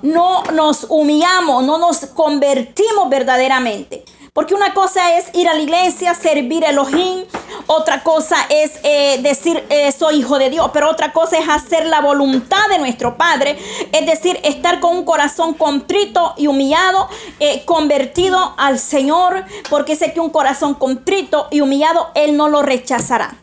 no 0.02 0.42
nos 0.52 0.86
humillamos, 0.88 1.64
no 1.64 1.78
nos 1.78 1.98
convertimos 2.06 3.08
verdaderamente. 3.08 4.04
Porque 4.32 4.54
una 4.54 4.72
cosa 4.72 5.18
es 5.18 5.34
ir 5.34 5.48
a 5.48 5.54
la 5.54 5.60
iglesia, 5.60 6.14
servir 6.14 6.64
a 6.64 6.70
Elohim, 6.70 7.24
otra 7.66 8.04
cosa 8.04 8.36
es 8.48 8.78
eh, 8.84 9.18
decir 9.20 9.64
eh, 9.68 9.90
soy 9.90 10.20
hijo 10.20 10.38
de 10.38 10.48
Dios, 10.48 10.70
pero 10.72 10.88
otra 10.88 11.12
cosa 11.12 11.38
es 11.38 11.48
hacer 11.48 11.86
la 11.86 12.00
voluntad 12.00 12.68
de 12.70 12.78
nuestro 12.78 13.16
Padre, 13.16 13.58
es 13.90 14.06
decir, 14.06 14.38
estar 14.44 14.78
con 14.78 14.96
un 14.96 15.04
corazón 15.04 15.54
contrito 15.54 16.34
y 16.36 16.46
humillado, 16.46 17.08
eh, 17.40 17.64
convertido 17.64 18.54
al 18.58 18.78
Señor, 18.78 19.44
porque 19.68 19.96
sé 19.96 20.12
que 20.12 20.20
un 20.20 20.30
corazón 20.30 20.74
contrito 20.74 21.48
y 21.50 21.60
humillado 21.60 22.10
Él 22.14 22.36
no 22.36 22.48
lo 22.48 22.62
rechazará. 22.62 23.42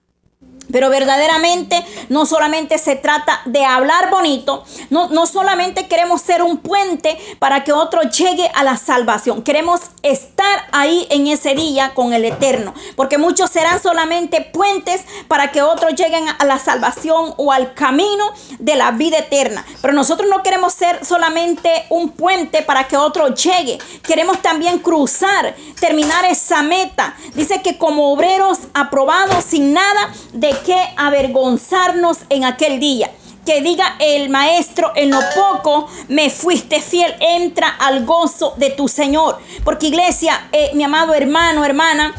Pero 0.71 0.89
verdaderamente 0.89 1.85
no 2.09 2.25
solamente 2.25 2.77
se 2.77 2.95
trata 2.95 3.41
de 3.45 3.63
hablar 3.65 4.09
bonito, 4.09 4.63
no, 4.89 5.09
no, 5.09 5.25
solamente 5.25 5.87
queremos 5.87 6.21
ser 6.21 6.41
un 6.41 6.57
puente 6.57 7.17
para 7.39 7.63
que 7.63 7.73
otro 7.73 8.01
llegue 8.03 8.49
a 8.53 8.63
la 8.63 8.77
salvación, 8.77 9.43
queremos 9.43 9.81
estar 10.03 10.67
ahí 10.71 11.07
en 11.09 11.27
ese 11.27 11.55
día 11.55 11.93
con 11.93 12.13
el 12.13 12.25
Eterno, 12.25 12.73
porque 12.95 13.17
muchos 13.17 13.51
serán 13.51 13.81
solamente 13.81 14.41
puentes 14.41 15.01
para 15.27 15.51
que 15.51 15.61
otros 15.61 15.95
lleguen 15.95 16.25
a 16.37 16.45
la 16.45 16.59
salvación 16.59 17.33
o 17.37 17.51
al 17.51 17.73
camino 17.73 18.25
de 18.59 18.75
la 18.75 18.91
vida 18.91 19.19
eterna. 19.19 19.65
Pero 19.81 19.93
nosotros 19.93 20.29
no 20.29 20.43
queremos 20.43 20.73
ser 20.73 21.03
solamente 21.05 21.85
un 21.89 22.09
puente 22.09 22.61
para 22.61 22.87
que 22.87 22.97
otro 22.97 23.33
llegue, 23.33 23.77
queremos 24.03 24.41
también 24.41 24.79
cruzar, 24.79 25.55
terminar 25.79 26.25
esa 26.25 26.61
meta. 26.61 27.15
Dice 27.33 27.61
que 27.61 27.77
como 27.77 28.11
obreros 28.11 28.59
aprobados 28.73 29.43
sin 29.45 29.73
nada 29.73 30.13
de 30.33 30.54
que 30.63 30.77
avergonzarnos 30.97 32.19
en 32.29 32.45
aquel 32.45 32.79
día. 32.79 33.11
Que 33.45 33.61
diga 33.61 33.95
el 33.99 34.29
maestro, 34.29 34.91
en 34.95 35.11
lo 35.11 35.19
poco 35.35 35.87
me 36.07 36.31
fuiste 36.31 36.81
fiel, 36.81 37.15
entra 37.19 37.69
al 37.79 38.03
gozo 38.05 38.55
de 38.57 38.71
tu 38.71 38.87
Señor. 38.87 39.37
Porque 39.63 39.87
iglesia, 39.87 40.49
eh, 40.51 40.71
mi 40.73 40.83
amado 40.83 41.13
hermano, 41.13 41.63
hermana, 41.63 42.15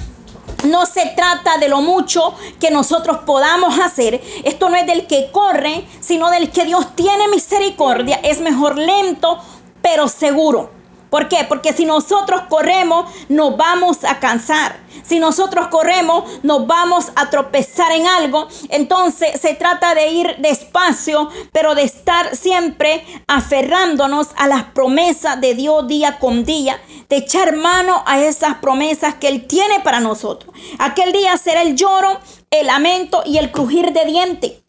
no 0.64 0.86
se 0.86 1.12
trata 1.16 1.58
de 1.58 1.68
lo 1.68 1.80
mucho 1.80 2.34
que 2.60 2.70
nosotros 2.70 3.18
podamos 3.26 3.78
hacer. 3.78 4.22
Esto 4.44 4.70
no 4.70 4.76
es 4.76 4.86
del 4.86 5.06
que 5.06 5.30
corre, 5.32 5.86
sino 6.00 6.30
del 6.30 6.50
que 6.50 6.64
Dios 6.64 6.94
tiene 6.94 7.28
misericordia. 7.28 8.20
Es 8.22 8.40
mejor 8.40 8.78
lento, 8.78 9.38
pero 9.82 10.08
seguro. 10.08 10.75
¿Por 11.16 11.30
qué? 11.30 11.46
Porque 11.48 11.72
si 11.72 11.86
nosotros 11.86 12.42
corremos, 12.50 13.10
nos 13.30 13.56
vamos 13.56 14.04
a 14.04 14.20
cansar. 14.20 14.76
Si 15.02 15.18
nosotros 15.18 15.68
corremos, 15.68 16.24
nos 16.42 16.66
vamos 16.66 17.10
a 17.16 17.30
tropezar 17.30 17.90
en 17.92 18.06
algo. 18.06 18.48
Entonces 18.68 19.40
se 19.40 19.54
trata 19.54 19.94
de 19.94 20.10
ir 20.10 20.36
despacio, 20.40 21.30
pero 21.52 21.74
de 21.74 21.84
estar 21.84 22.36
siempre 22.36 23.02
aferrándonos 23.28 24.28
a 24.36 24.46
las 24.46 24.64
promesas 24.64 25.40
de 25.40 25.54
Dios 25.54 25.88
día 25.88 26.18
con 26.18 26.44
día, 26.44 26.78
de 27.08 27.16
echar 27.16 27.56
mano 27.56 28.02
a 28.04 28.20
esas 28.20 28.56
promesas 28.56 29.14
que 29.14 29.28
Él 29.28 29.46
tiene 29.46 29.80
para 29.80 30.00
nosotros. 30.00 30.54
Aquel 30.78 31.12
día 31.12 31.38
será 31.38 31.62
el 31.62 31.76
lloro, 31.76 32.20
el 32.50 32.66
lamento 32.66 33.22
y 33.24 33.38
el 33.38 33.50
crujir 33.50 33.94
de 33.94 34.04
dientes. 34.04 34.65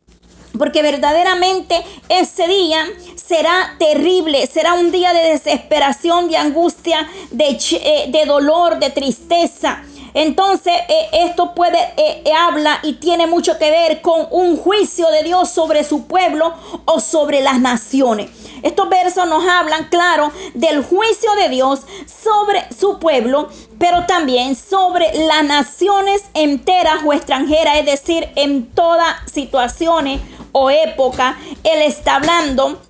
Porque 0.58 0.82
verdaderamente 0.82 1.84
ese 2.10 2.48
día 2.48 2.86
será 3.16 3.76
terrible, 3.78 4.48
será 4.48 4.74
un 4.74 4.92
día 4.92 5.14
de 5.14 5.32
desesperación, 5.32 6.30
de 6.30 6.38
angustia, 6.38 7.08
de, 7.32 7.58
eh, 7.72 8.06
de 8.10 8.26
dolor, 8.26 8.80
de 8.80 8.90
tristeza. 8.90 9.84
Entonces, 10.14 10.74
eh, 10.88 11.10
esto 11.26 11.54
puede, 11.54 11.78
eh, 11.98 12.24
habla 12.36 12.80
y 12.82 12.94
tiene 12.94 13.28
mucho 13.28 13.58
que 13.60 13.70
ver 13.70 14.02
con 14.02 14.28
un 14.32 14.58
juicio 14.58 15.10
de 15.10 15.24
Dios 15.24 15.50
sobre 15.52 15.84
su 15.84 16.08
pueblo 16.08 16.56
o 16.86 17.00
sobre 17.00 17.42
las 17.42 17.60
naciones. 17.60 18.32
Estos 18.64 18.90
versos 18.90 19.28
nos 19.28 19.48
hablan, 19.48 19.90
claro, 19.90 20.32
del 20.56 20.84
juicio 20.84 21.30
de 21.36 21.50
Dios 21.50 21.82
sobre 22.24 22.66
su 22.74 22.98
pueblo, 22.98 23.50
pero 23.78 24.08
también 24.08 24.56
sobre 24.56 25.26
las 25.28 25.44
naciones 25.44 26.24
enteras 26.34 27.02
o 27.06 27.14
extranjeras, 27.14 27.78
es 27.78 27.86
decir, 27.86 28.30
en 28.36 28.72
todas 28.74 29.18
situaciones 29.32 30.20
o 30.58 30.70
época. 30.70 31.38
Él 31.64 31.82
está 31.82 32.16
hablando 32.16 32.82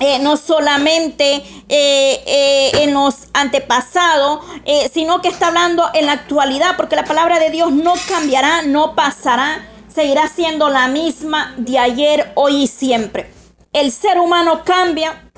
eh, 0.00 0.20
no 0.20 0.36
solamente 0.36 1.42
eh, 1.68 2.22
eh, 2.24 2.70
en 2.84 2.94
los 2.94 3.16
antepasados, 3.32 4.44
sino 4.92 5.20
que 5.20 5.28
está 5.28 5.48
hablando 5.48 5.90
en 5.92 6.06
la 6.06 6.12
actualidad, 6.12 6.76
porque 6.76 6.94
la 6.94 7.04
palabra 7.04 7.40
de 7.40 7.50
Dios 7.50 7.72
no 7.72 7.94
cambiará, 8.08 8.62
no 8.62 8.94
pasará, 8.94 9.66
seguirá 9.92 10.28
siendo 10.28 10.68
la 10.68 10.86
misma 10.86 11.54
de 11.56 11.78
ayer, 11.78 12.30
hoy 12.36 12.64
y 12.64 12.66
siempre. 12.68 13.32
El 13.72 13.90
ser 13.90 14.20
humano 14.20 14.62
cambia, 14.64 15.30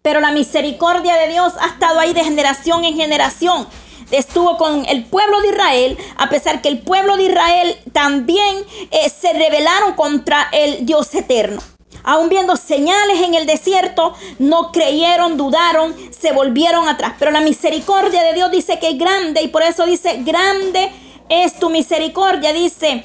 pero 0.00 0.20
la 0.20 0.30
misericordia 0.30 1.14
de 1.16 1.28
Dios 1.28 1.52
ha 1.60 1.66
estado 1.66 2.00
ahí 2.00 2.14
de 2.14 2.24
generación 2.24 2.84
en 2.84 2.96
generación. 2.96 3.66
Estuvo 4.10 4.56
con 4.56 4.86
el 4.86 5.04
pueblo 5.04 5.40
de 5.40 5.48
Israel, 5.48 5.98
a 6.16 6.28
pesar 6.28 6.62
que 6.62 6.68
el 6.68 6.78
pueblo 6.78 7.16
de 7.16 7.24
Israel 7.24 7.76
también 7.92 8.64
se 9.14 9.32
rebelaron 9.32 9.94
contra 9.94 10.48
el 10.52 10.86
Dios 10.86 11.14
eterno 11.14 11.60
aún 12.06 12.28
viendo 12.28 12.56
señales 12.56 13.20
en 13.20 13.34
el 13.34 13.46
desierto, 13.46 14.14
no 14.38 14.70
creyeron, 14.70 15.36
dudaron, 15.36 15.94
se 16.16 16.32
volvieron 16.32 16.88
atrás. 16.88 17.14
Pero 17.18 17.32
la 17.32 17.40
misericordia 17.40 18.22
de 18.22 18.32
Dios 18.32 18.50
dice 18.50 18.78
que 18.78 18.90
es 18.90 18.98
grande 18.98 19.42
y 19.42 19.48
por 19.48 19.62
eso 19.62 19.84
dice, 19.84 20.22
grande 20.22 20.92
es 21.28 21.58
tu 21.58 21.68
misericordia. 21.68 22.52
Dice 22.52 23.04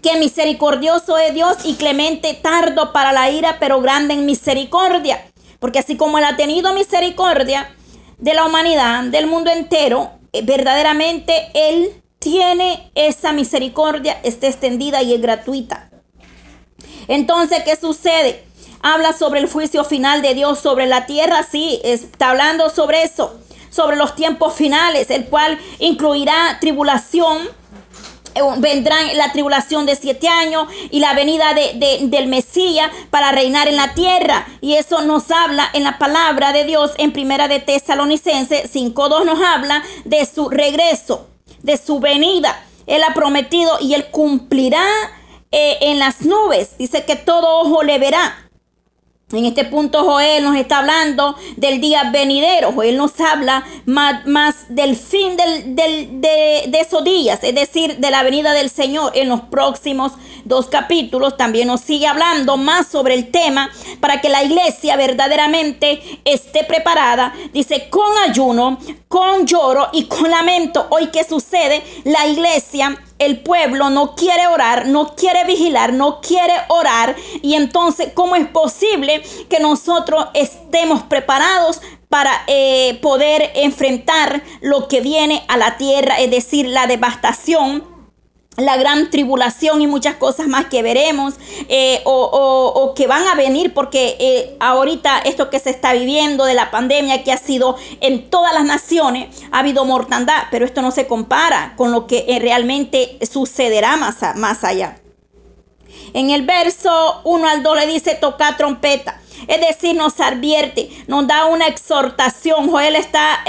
que 0.00 0.16
misericordioso 0.18 1.18
es 1.18 1.34
Dios 1.34 1.56
y 1.64 1.74
clemente, 1.74 2.34
tardo 2.34 2.92
para 2.92 3.12
la 3.12 3.28
ira, 3.28 3.56
pero 3.58 3.80
grande 3.80 4.14
en 4.14 4.24
misericordia. 4.24 5.26
Porque 5.58 5.80
así 5.80 5.96
como 5.96 6.18
Él 6.18 6.24
ha 6.24 6.36
tenido 6.36 6.72
misericordia 6.74 7.74
de 8.22 8.34
la 8.34 8.44
humanidad, 8.44 9.02
del 9.04 9.26
mundo 9.26 9.50
entero, 9.50 10.12
eh, 10.32 10.42
verdaderamente 10.42 11.50
Él 11.54 12.00
tiene 12.20 12.92
esa 12.94 13.32
misericordia, 13.32 14.20
está 14.22 14.46
extendida 14.46 15.02
y 15.02 15.12
es 15.12 15.20
gratuita. 15.20 15.90
Entonces, 17.08 17.64
¿qué 17.64 17.74
sucede? 17.74 18.44
Habla 18.80 19.12
sobre 19.12 19.40
el 19.40 19.50
juicio 19.50 19.82
final 19.82 20.22
de 20.22 20.34
Dios 20.34 20.60
sobre 20.60 20.86
la 20.86 21.04
tierra, 21.04 21.42
sí, 21.42 21.80
está 21.82 22.30
hablando 22.30 22.70
sobre 22.70 23.02
eso, 23.02 23.40
sobre 23.70 23.96
los 23.96 24.14
tiempos 24.14 24.54
finales, 24.54 25.10
el 25.10 25.24
cual 25.24 25.58
incluirá 25.80 26.58
tribulación, 26.60 27.48
eh, 28.34 28.40
vendrá 28.58 28.96
la 29.14 29.32
tribulación 29.32 29.86
de 29.86 29.96
siete 29.96 30.28
años 30.28 30.68
y 30.90 31.00
la 31.00 31.14
venida 31.14 31.54
de, 31.54 31.98
del 32.02 32.26
Mesías 32.26 32.90
para 33.10 33.32
reinar 33.32 33.68
en 33.68 33.76
la 33.76 33.94
tierra. 33.94 34.46
Y 34.60 34.74
eso 34.74 35.02
nos 35.02 35.30
habla 35.30 35.68
en 35.72 35.84
la 35.84 35.98
palabra 35.98 36.52
de 36.52 36.64
Dios 36.64 36.92
en 36.98 37.12
primera 37.12 37.48
de 37.48 37.60
Tesalonicense 37.60 38.70
5.2 38.70 39.24
nos 39.24 39.40
habla 39.40 39.82
de 40.04 40.26
su 40.26 40.48
regreso, 40.48 41.26
de 41.62 41.76
su 41.76 42.00
venida. 42.00 42.64
Él 42.86 43.02
ha 43.04 43.14
prometido 43.14 43.78
y 43.80 43.94
él 43.94 44.06
cumplirá 44.10 44.84
eh, 45.50 45.78
en 45.82 45.98
las 45.98 46.22
nubes. 46.22 46.76
Dice 46.78 47.04
que 47.04 47.16
todo 47.16 47.60
ojo 47.60 47.82
le 47.82 47.98
verá. 47.98 48.41
En 49.32 49.46
este 49.46 49.64
punto 49.64 50.04
Joel 50.04 50.44
nos 50.44 50.56
está 50.56 50.78
hablando 50.78 51.34
del 51.56 51.80
día 51.80 52.10
venidero. 52.12 52.72
Joel 52.72 52.98
nos 52.98 53.18
habla 53.18 53.64
más, 53.86 54.26
más 54.26 54.66
del 54.68 54.94
fin 54.94 55.38
del, 55.38 55.74
de, 55.74 56.64
de, 56.68 56.80
esos 56.80 57.02
días, 57.02 57.38
es 57.42 57.54
decir, 57.54 57.96
de 57.96 58.10
la 58.10 58.22
venida 58.22 58.52
del 58.52 58.68
Señor 58.68 59.12
en 59.14 59.30
los 59.30 59.40
próximos 59.42 60.12
dos 60.44 60.66
capítulos. 60.66 61.38
También 61.38 61.68
nos 61.68 61.80
sigue 61.80 62.06
hablando 62.06 62.58
más 62.58 62.88
sobre 62.88 63.14
el 63.14 63.30
tema 63.30 63.70
para 64.00 64.20
que 64.20 64.28
la 64.28 64.44
iglesia 64.44 64.96
verdaderamente 64.96 66.20
esté 66.26 66.64
preparada. 66.64 67.32
Dice, 67.54 67.88
con 67.88 68.18
ayuno, 68.28 68.78
con 69.08 69.46
lloro 69.46 69.88
y 69.94 70.04
con 70.04 70.30
lamento. 70.30 70.88
Hoy, 70.90 71.06
¿qué 71.06 71.24
sucede? 71.24 71.82
La 72.04 72.26
iglesia 72.26 72.98
el 73.24 73.40
pueblo 73.40 73.90
no 73.90 74.14
quiere 74.14 74.46
orar, 74.48 74.86
no 74.86 75.14
quiere 75.14 75.44
vigilar, 75.44 75.92
no 75.92 76.20
quiere 76.20 76.54
orar. 76.68 77.14
Y 77.42 77.54
entonces, 77.54 78.10
¿cómo 78.14 78.36
es 78.36 78.46
posible 78.48 79.22
que 79.48 79.60
nosotros 79.60 80.26
estemos 80.34 81.02
preparados 81.04 81.80
para 82.08 82.42
eh, 82.46 82.98
poder 83.00 83.52
enfrentar 83.54 84.42
lo 84.60 84.88
que 84.88 85.00
viene 85.00 85.44
a 85.48 85.56
la 85.56 85.76
tierra, 85.76 86.18
es 86.18 86.30
decir, 86.30 86.66
la 86.66 86.86
devastación? 86.86 87.91
La 88.56 88.76
gran 88.76 89.10
tribulación 89.10 89.80
y 89.80 89.86
muchas 89.86 90.16
cosas 90.16 90.46
más 90.46 90.66
que 90.66 90.82
veremos 90.82 91.34
eh, 91.68 92.02
o, 92.04 92.92
que 92.94 93.06
van 93.06 93.26
a 93.26 93.34
venir 93.34 93.72
porque 93.72 94.16
eh, 94.20 94.56
ahorita 94.60 95.20
esto 95.20 95.48
que 95.48 95.58
se 95.58 95.70
está 95.70 95.94
viviendo 95.94 96.44
de 96.44 96.52
la 96.52 96.70
pandemia 96.70 97.24
que 97.24 97.32
ha 97.32 97.38
sido 97.38 97.76
en 98.00 98.28
todas 98.28 98.52
las 98.52 98.64
naciones 98.64 99.42
ha 99.52 99.60
habido 99.60 99.86
mortandad 99.86 100.44
pero 100.50 100.66
esto 100.66 100.82
no 100.82 100.90
se 100.90 101.06
compara 101.06 101.72
con 101.76 101.92
lo 101.92 102.06
que 102.06 102.26
eh, 102.28 102.38
realmente 102.40 103.18
sucederá 103.30 103.96
más, 103.96 104.18
más 104.36 104.64
allá 104.64 104.98
en 106.12 106.28
el 106.28 106.42
verso 106.42 107.22
1 107.24 107.48
al 107.48 107.62
2 107.62 107.76
le 107.78 107.86
dice 107.86 108.16
toca 108.16 108.56
trompeta 108.58 109.18
es 109.48 109.60
decir, 109.60 109.96
nos 109.96 110.20
advierte, 110.20 110.88
nos 111.08 111.26
da 111.26 111.46
una 111.46 111.66
exhortación. 111.66 112.70
Joel 112.70 112.94
está 112.94 113.40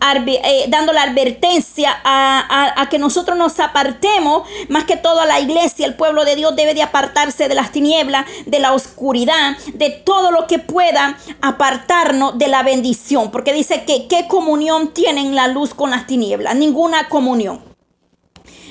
eh, 0.00 0.66
dando 0.68 0.92
la 0.92 1.02
advertencia 1.02 2.00
a, 2.04 2.86
que 2.90 2.98
nosotros 2.98 3.36
nos 3.36 3.58
apartemos, 3.60 4.48
más 4.68 4.84
que 4.84 4.96
todo 4.96 5.20
a 5.20 5.26
la 5.26 5.40
iglesia, 5.40 5.86
el 5.86 5.94
pueblo 5.94 6.24
de 6.24 6.36
Dios 6.36 6.56
debe 6.56 6.74
de 6.74 6.82
apartarse 6.82 7.48
de 7.48 7.54
las 7.54 7.72
tinieblas, 7.72 8.26
de 8.46 8.60
la 8.60 8.72
oscuridad, 8.72 9.56
de 9.74 9.90
todo 9.90 10.30
lo 10.30 10.46
que 10.46 10.58
pueda 10.58 11.18
apartarnos 11.42 12.38
de 12.38 12.48
la 12.48 12.62
bendición. 12.62 13.30
Porque 13.30 13.52
dice 13.52 13.84
que 13.84 14.06
qué 14.08 14.28
comunión 14.28 14.94
tienen 14.94 15.34
la 15.34 15.48
luz 15.48 15.74
con 15.74 15.90
las 15.90 16.06
tinieblas, 16.06 16.54
ninguna 16.56 17.08
comunión. 17.08 17.62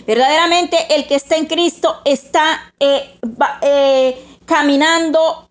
Verdaderamente 0.05 0.95
el 0.95 1.05
que 1.05 1.15
está 1.15 1.35
en 1.35 1.47
Cristo 1.47 2.01
está 2.05 2.73
eh, 2.79 4.25
caminando 4.45 5.49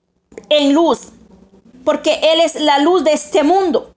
en 0.49 0.73
luz, 0.73 1.13
porque 1.85 2.19
Él 2.23 2.41
es 2.41 2.55
la 2.57 2.79
luz 2.79 3.05
de 3.05 3.13
este 3.13 3.43
mundo. 3.43 3.96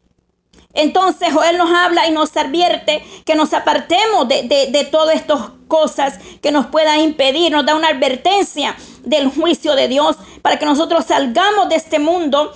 Entonces 0.74 1.34
Joel 1.34 1.58
nos 1.58 1.72
habla 1.72 2.08
y 2.08 2.12
nos 2.12 2.36
advierte 2.38 3.04
que 3.26 3.36
nos 3.36 3.54
apartemos 3.54 4.28
de, 4.28 4.70
de, 4.72 4.84
todas 4.86 5.16
estas 5.16 5.50
cosas 5.68 6.20
que 6.42 6.52
nos 6.52 6.68
puedan 6.68 7.00
impedir, 7.00 7.52
nos 7.52 7.66
da 7.66 7.76
una 7.76 7.90
advertencia 7.90 8.76
del 9.04 9.30
juicio 9.30 9.76
de 9.76 9.88
Dios 9.88 10.18
para 10.42 10.60
que 10.60 10.66
nosotros 10.66 11.06
salgamos 11.06 11.70
de 11.70 11.76
este 11.76 12.00
mundo. 12.00 12.54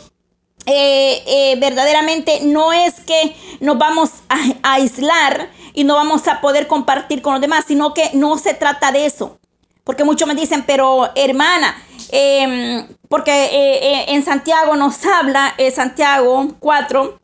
Eh, 0.65 1.23
eh, 1.27 1.55
verdaderamente 1.59 2.39
no 2.43 2.71
es 2.71 2.93
que 3.01 3.35
nos 3.59 3.77
vamos 3.77 4.11
a, 4.29 4.37
aislar 4.75 5.49
y 5.73 5.83
no 5.83 5.95
vamos 5.95 6.27
a 6.27 6.39
poder 6.39 6.67
compartir 6.67 7.21
con 7.21 7.33
los 7.33 7.41
demás, 7.41 7.65
sino 7.67 7.93
que 7.93 8.11
no 8.13 8.37
se 8.37 8.53
trata 8.53 8.91
de 8.91 9.05
eso. 9.05 9.39
Porque 9.83 10.05
muchos 10.05 10.27
me 10.27 10.35
dicen, 10.35 10.63
pero 10.65 11.09
hermana, 11.15 11.75
Em, 12.15 12.87
porque 13.09 13.31
eh, 13.31 14.05
en 14.09 14.23
Santiago 14.23 14.75
nos 14.75 15.03
habla, 15.05 15.55
Santiago 15.73 16.47
4, 16.59 17.19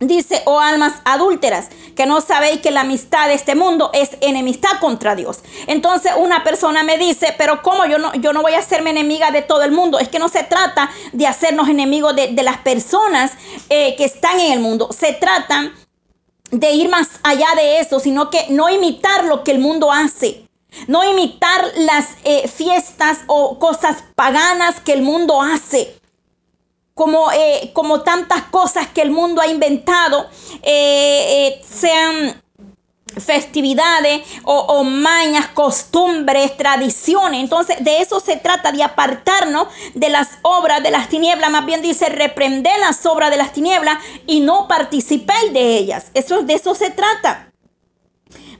dice, 0.00 0.42
oh 0.46 0.60
almas 0.60 0.94
adúlteras, 1.04 1.68
que 1.94 2.06
no 2.06 2.20
sabéis 2.20 2.60
que 2.60 2.70
la 2.70 2.80
amistad 2.80 3.28
de 3.28 3.34
este 3.34 3.54
mundo 3.54 3.90
es 3.92 4.10
enemistad 4.20 4.80
contra 4.80 5.14
Dios. 5.14 5.40
Entonces 5.66 6.12
una 6.16 6.44
persona 6.44 6.82
me 6.82 6.98
dice, 6.98 7.34
pero 7.38 7.62
¿cómo 7.62 7.86
yo 7.86 7.98
no, 7.98 8.14
yo 8.14 8.32
no 8.32 8.42
voy 8.42 8.54
a 8.54 8.58
hacerme 8.58 8.90
enemiga 8.90 9.30
de 9.30 9.42
todo 9.42 9.62
el 9.62 9.72
mundo? 9.72 9.98
Es 9.98 10.08
que 10.08 10.18
no 10.18 10.28
se 10.28 10.42
trata 10.42 10.90
de 11.12 11.26
hacernos 11.26 11.68
enemigos 11.68 12.16
de, 12.16 12.28
de 12.28 12.42
las 12.42 12.58
personas 12.58 13.32
que 13.68 13.96
están 13.98 14.40
en 14.40 14.52
el 14.52 14.60
mundo. 14.60 14.90
Se 14.92 15.12
trata 15.12 15.72
de 16.50 16.72
ir 16.72 16.88
más 16.88 17.08
allá 17.22 17.48
de 17.56 17.80
eso, 17.80 18.00
sino 18.00 18.30
que 18.30 18.46
no 18.50 18.68
imitar 18.68 19.24
lo 19.24 19.44
que 19.44 19.52
el 19.52 19.58
mundo 19.58 19.92
hace. 19.92 20.46
No 20.88 21.04
imitar 21.04 21.72
las 21.76 22.08
eh, 22.24 22.48
fiestas 22.48 23.18
o 23.26 23.58
cosas 23.58 24.02
paganas 24.14 24.80
que 24.80 24.92
el 24.92 25.02
mundo 25.02 25.40
hace. 25.40 26.00
Como, 26.94 27.32
eh, 27.32 27.70
como 27.72 28.02
tantas 28.02 28.44
cosas 28.44 28.86
que 28.88 29.02
el 29.02 29.10
mundo 29.10 29.40
ha 29.40 29.48
inventado, 29.48 30.28
eh, 30.62 31.60
sean 31.68 32.40
festividades 33.20 34.22
o, 34.44 34.58
o, 34.58 34.84
mañas, 34.84 35.48
costumbres, 35.48 36.56
tradiciones. 36.56 37.40
Entonces, 37.40 37.82
de 37.82 38.00
eso 38.00 38.20
se 38.20 38.36
trata, 38.36 38.72
de 38.72 38.82
apartarnos 38.82 39.68
de 39.94 40.08
las 40.08 40.28
obras 40.42 40.82
de 40.82 40.90
las 40.90 41.08
tinieblas. 41.08 41.50
Más 41.50 41.66
bien 41.66 41.82
dice, 41.82 42.08
reprender 42.08 42.78
las 42.80 43.04
obras 43.06 43.30
de 43.30 43.36
las 43.36 43.52
tinieblas 43.52 43.98
y 44.26 44.40
no 44.40 44.68
participéis 44.68 45.52
de 45.52 45.76
ellas. 45.76 46.06
Eso, 46.14 46.42
de 46.42 46.54
eso 46.54 46.74
se 46.74 46.90
trata. 46.90 47.53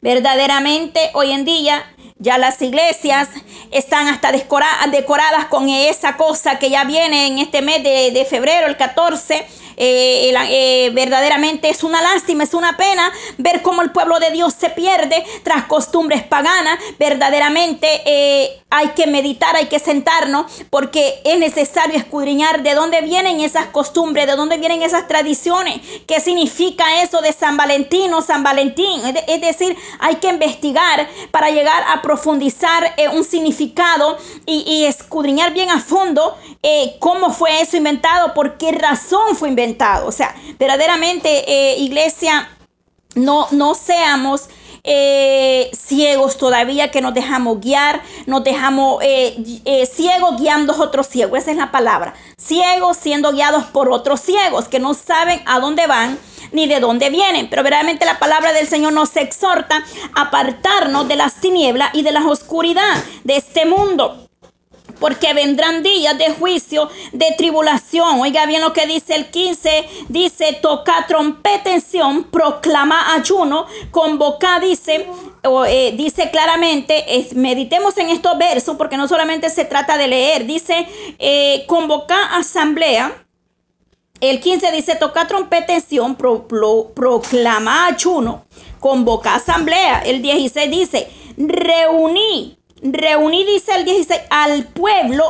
Verdaderamente, 0.04 1.00
hoy 1.14 1.32
en 1.32 1.46
día 1.46 1.82
ya 2.18 2.36
las 2.36 2.60
iglesias 2.60 3.26
están 3.70 4.06
hasta 4.06 4.32
decoradas 4.32 5.46
con 5.48 5.70
esa 5.70 6.18
cosa 6.18 6.58
que 6.58 6.68
ya 6.68 6.84
viene 6.84 7.26
en 7.26 7.38
este 7.38 7.62
mes 7.62 7.82
de, 7.82 8.10
de 8.10 8.26
febrero, 8.26 8.66
el 8.66 8.76
14 8.76 9.46
eh, 9.76 10.32
eh, 10.50 10.90
verdaderamente 10.94 11.68
es 11.68 11.82
una 11.82 12.00
lástima, 12.00 12.44
es 12.44 12.54
una 12.54 12.76
pena 12.76 13.12
ver 13.38 13.62
cómo 13.62 13.82
el 13.82 13.90
pueblo 13.90 14.18
de 14.20 14.30
Dios 14.30 14.54
se 14.54 14.70
pierde 14.70 15.24
tras 15.42 15.64
costumbres 15.64 16.22
paganas. 16.22 16.78
Verdaderamente 16.98 18.02
eh, 18.04 18.60
hay 18.70 18.88
que 18.88 19.06
meditar, 19.06 19.56
hay 19.56 19.66
que 19.66 19.78
sentarnos, 19.78 20.46
porque 20.70 21.20
es 21.24 21.38
necesario 21.38 21.96
escudriñar 21.96 22.62
de 22.62 22.74
dónde 22.74 23.00
vienen 23.02 23.40
esas 23.40 23.66
costumbres, 23.66 24.26
de 24.26 24.36
dónde 24.36 24.58
vienen 24.58 24.82
esas 24.82 25.06
tradiciones, 25.08 25.80
qué 26.06 26.20
significa 26.20 27.02
eso 27.02 27.20
de 27.20 27.32
San 27.32 27.56
Valentín 27.56 28.12
o 28.14 28.22
San 28.22 28.42
Valentín. 28.42 29.00
Es 29.26 29.40
decir, 29.40 29.76
hay 30.00 30.16
que 30.16 30.28
investigar 30.28 31.08
para 31.30 31.50
llegar 31.50 31.84
a 31.88 32.02
profundizar 32.02 32.94
un 33.12 33.24
significado 33.24 34.18
y, 34.46 34.84
escudriñar 34.84 35.52
bien 35.52 35.70
a 35.70 35.80
fondo 35.80 36.36
cómo 36.98 37.30
fue 37.30 37.60
eso 37.60 37.76
inventado, 37.76 38.34
por 38.34 38.58
qué 38.58 38.72
razón 38.72 39.36
fue 39.36 39.48
inventado 39.48 39.63
o 40.04 40.12
sea, 40.12 40.34
verdaderamente, 40.58 41.44
eh, 41.46 41.78
iglesia, 41.78 42.48
no, 43.14 43.46
no 43.52 43.74
seamos 43.74 44.48
eh, 44.82 45.70
ciegos 45.72 46.36
todavía 46.36 46.90
que 46.90 47.00
nos 47.00 47.14
dejamos 47.14 47.60
guiar, 47.60 48.02
nos 48.26 48.44
dejamos 48.44 49.02
eh, 49.02 49.88
ciegos 49.90 50.38
guiando 50.38 50.74
a 50.74 50.80
otros 50.82 51.08
ciegos. 51.08 51.38
Esa 51.38 51.52
es 51.52 51.56
la 51.56 51.70
palabra. 51.70 52.14
Ciegos 52.36 52.98
siendo 52.98 53.32
guiados 53.32 53.64
por 53.64 53.90
otros 53.90 54.20
ciegos 54.20 54.68
que 54.68 54.80
no 54.80 54.92
saben 54.94 55.40
a 55.46 55.58
dónde 55.60 55.86
van 55.86 56.18
ni 56.52 56.66
de 56.66 56.80
dónde 56.80 57.08
vienen. 57.08 57.48
Pero 57.48 57.62
verdaderamente 57.62 58.04
la 58.04 58.18
palabra 58.18 58.52
del 58.52 58.68
Señor 58.68 58.92
nos 58.92 59.16
exhorta 59.16 59.82
a 60.14 60.22
apartarnos 60.22 61.08
de 61.08 61.16
las 61.16 61.40
tinieblas 61.40 61.94
y 61.94 62.02
de 62.02 62.12
la 62.12 62.26
oscuridad 62.26 63.02
de 63.24 63.36
este 63.36 63.64
mundo 63.64 64.28
porque 65.00 65.34
vendrán 65.34 65.82
días 65.82 66.16
de 66.18 66.30
juicio, 66.30 66.88
de 67.12 67.34
tribulación. 67.36 68.20
Oiga 68.20 68.46
bien 68.46 68.62
lo 68.62 68.72
que 68.72 68.86
dice 68.86 69.14
el 69.14 69.26
15, 69.26 69.88
dice, 70.08 70.58
toca 70.60 71.06
trompeta 71.06 71.70
proclama 72.30 73.14
ayuno, 73.14 73.66
convoca, 73.90 74.60
dice, 74.60 75.06
eh, 75.68 75.94
dice 75.96 76.30
claramente, 76.30 77.04
meditemos 77.34 77.96
en 77.98 78.10
estos 78.10 78.36
versos, 78.38 78.76
porque 78.76 78.96
no 78.96 79.08
solamente 79.08 79.50
se 79.50 79.64
trata 79.64 79.96
de 79.96 80.08
leer, 80.08 80.46
dice, 80.46 80.86
eh, 81.18 81.64
convoca 81.66 82.36
asamblea. 82.36 83.24
El 84.20 84.40
15 84.40 84.72
dice, 84.72 84.96
toca 84.96 85.26
trompeta 85.26 85.74
proclama 86.16 87.86
ayuno, 87.86 88.44
convoca 88.80 89.34
asamblea. 89.34 90.00
El 90.00 90.22
16 90.22 90.70
dice, 90.70 91.08
reuní 91.36 92.58
reuní, 92.84 93.44
dice 93.44 93.74
el 93.74 93.84
16, 93.84 94.20
al 94.30 94.64
pueblo, 94.64 95.24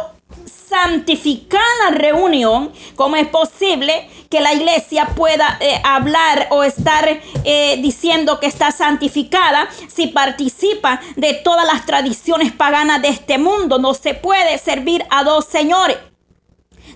santificar 0.68 1.62
la 1.84 1.96
reunión, 1.96 2.72
¿cómo 2.96 3.16
es 3.16 3.28
posible 3.28 4.08
que 4.28 4.40
la 4.40 4.52
iglesia 4.52 5.06
pueda 5.14 5.58
eh, 5.60 5.80
hablar 5.84 6.48
o 6.50 6.64
estar 6.64 7.20
eh, 7.44 7.78
diciendo 7.80 8.40
que 8.40 8.46
está 8.46 8.72
santificada 8.72 9.68
si 9.86 10.08
participa 10.08 11.00
de 11.16 11.34
todas 11.34 11.66
las 11.66 11.86
tradiciones 11.86 12.52
paganas 12.52 13.00
de 13.02 13.08
este 13.08 13.38
mundo? 13.38 13.78
No 13.78 13.94
se 13.94 14.14
puede 14.14 14.58
servir 14.58 15.04
a 15.10 15.22
dos 15.22 15.44
señores. 15.44 15.98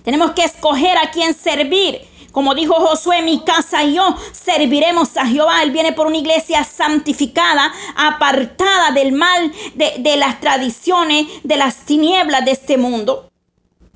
Tenemos 0.03 0.31
que 0.31 0.43
escoger 0.43 0.97
a 0.97 1.11
quién 1.11 1.33
servir. 1.33 2.01
Como 2.31 2.53
dijo 2.53 2.75
Josué, 2.75 3.21
mi 3.21 3.43
casa 3.43 3.83
y 3.83 3.95
yo 3.95 4.15
serviremos 4.31 5.17
a 5.17 5.25
Jehová. 5.25 5.63
Él 5.63 5.71
viene 5.71 5.93
por 5.93 6.07
una 6.07 6.17
iglesia 6.17 6.63
santificada, 6.63 7.73
apartada 7.95 8.91
del 8.91 9.11
mal, 9.11 9.51
de, 9.75 10.17
las 10.17 10.39
tradiciones, 10.39 11.27
de 11.43 11.57
las 11.57 11.85
tinieblas 11.85 12.45
de 12.45 12.51
este 12.51 12.77
mundo. 12.77 13.25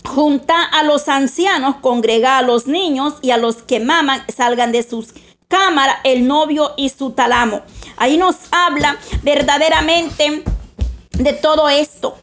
junta 0.06 0.62
a 0.63 0.84
los 0.84 1.08
ancianos, 1.08 1.78
congrega 1.80 2.38
a 2.38 2.41
los 2.41 2.67
niños 2.67 3.13
y 3.22 3.32
a 3.32 3.38
los 3.38 3.63
que 3.63 3.80
maman 3.80 4.22
salgan 4.36 4.74
de 4.74 4.84
sus 4.84 5.13
cámaras 5.48 5.98
el 6.04 6.28
novio 6.28 6.74
y 6.76 6.89
su 6.89 7.12
talamo. 7.12 7.62
Ahí 7.96 8.17
nos 8.17 8.36
habla 8.52 8.98
verdaderamente 9.22 10.43
de 11.12 11.34
todo 11.34 11.69
esto. 11.69 12.17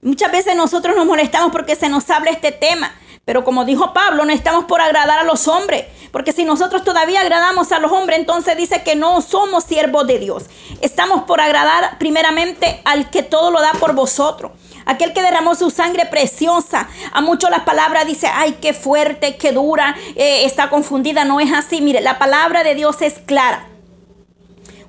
Muchas 0.00 0.30
veces 0.32 0.56
nosotros 0.56 0.96
nos 0.96 1.04
molestamos 1.04 1.50
porque 1.50 1.76
se 1.76 1.88
nos 1.88 2.08
habla 2.08 2.30
este 2.30 2.52
tema. 2.52 2.94
Pero 3.26 3.42
como 3.42 3.64
dijo 3.64 3.92
Pablo, 3.92 4.24
no 4.24 4.32
estamos 4.32 4.66
por 4.66 4.80
agradar 4.80 5.18
a 5.18 5.24
los 5.24 5.48
hombres. 5.48 5.86
Porque 6.12 6.32
si 6.32 6.44
nosotros 6.44 6.84
todavía 6.84 7.22
agradamos 7.22 7.72
a 7.72 7.80
los 7.80 7.90
hombres, 7.90 8.20
entonces 8.20 8.56
dice 8.56 8.84
que 8.84 8.94
no 8.94 9.20
somos 9.20 9.64
siervos 9.64 10.06
de 10.06 10.20
Dios. 10.20 10.44
Estamos 10.80 11.24
por 11.24 11.40
agradar 11.40 11.98
primeramente 11.98 12.80
al 12.84 13.10
que 13.10 13.24
todo 13.24 13.50
lo 13.50 13.60
da 13.60 13.72
por 13.80 13.96
vosotros. 13.96 14.52
Aquel 14.84 15.12
que 15.12 15.22
derramó 15.22 15.56
su 15.56 15.70
sangre 15.70 16.06
preciosa. 16.06 16.88
A 17.12 17.20
muchos 17.20 17.50
las 17.50 17.62
palabras 17.62 18.06
dice, 18.06 18.28
ay, 18.32 18.58
qué 18.62 18.72
fuerte, 18.72 19.36
qué 19.36 19.50
dura, 19.50 19.96
eh, 20.14 20.44
está 20.44 20.70
confundida. 20.70 21.24
No 21.24 21.40
es 21.40 21.52
así. 21.52 21.80
Mire, 21.80 22.02
la 22.02 22.20
palabra 22.20 22.62
de 22.62 22.76
Dios 22.76 23.02
es 23.02 23.14
clara. 23.14 23.66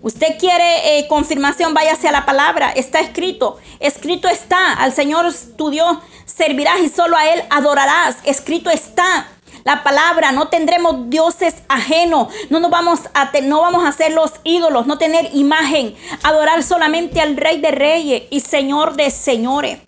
Usted 0.08 0.38
quiere 0.40 1.00
eh, 1.00 1.08
confirmación, 1.10 1.74
váyase 1.74 2.08
a 2.08 2.14
la 2.14 2.26
palabra. 2.26 2.72
Está 2.72 3.02
escrito. 3.02 3.58
Escrito 3.82 4.30
está. 4.30 4.72
Al 4.76 4.94
Señor 4.94 5.26
tu 5.58 5.70
Dios 5.70 5.98
servirás 6.26 6.80
y 6.80 6.88
solo 6.88 7.18
a 7.18 7.28
Él 7.28 7.44
adorarás. 7.50 8.16
Escrito 8.24 8.70
está. 8.70 9.28
La 9.66 9.84
palabra, 9.84 10.32
no 10.32 10.48
tendremos 10.48 11.10
dioses 11.10 11.56
ajenos, 11.68 12.30
no 12.50 12.62
nos 12.62 12.72
vamos 12.72 13.02
a 13.14 13.32
no 13.42 13.60
vamos 13.60 13.86
a 13.86 13.92
ser 13.92 14.14
los 14.14 14.32
ídolos, 14.46 14.88
no 14.88 14.98
tener 14.98 15.30
imagen, 15.34 15.94
adorar 16.24 16.64
solamente 16.64 17.20
al 17.20 17.36
Rey 17.36 17.60
de 17.60 17.72
Reyes 17.72 18.24
y 18.30 18.40
Señor 18.40 18.96
de 18.96 19.12
Señores. 19.12 19.87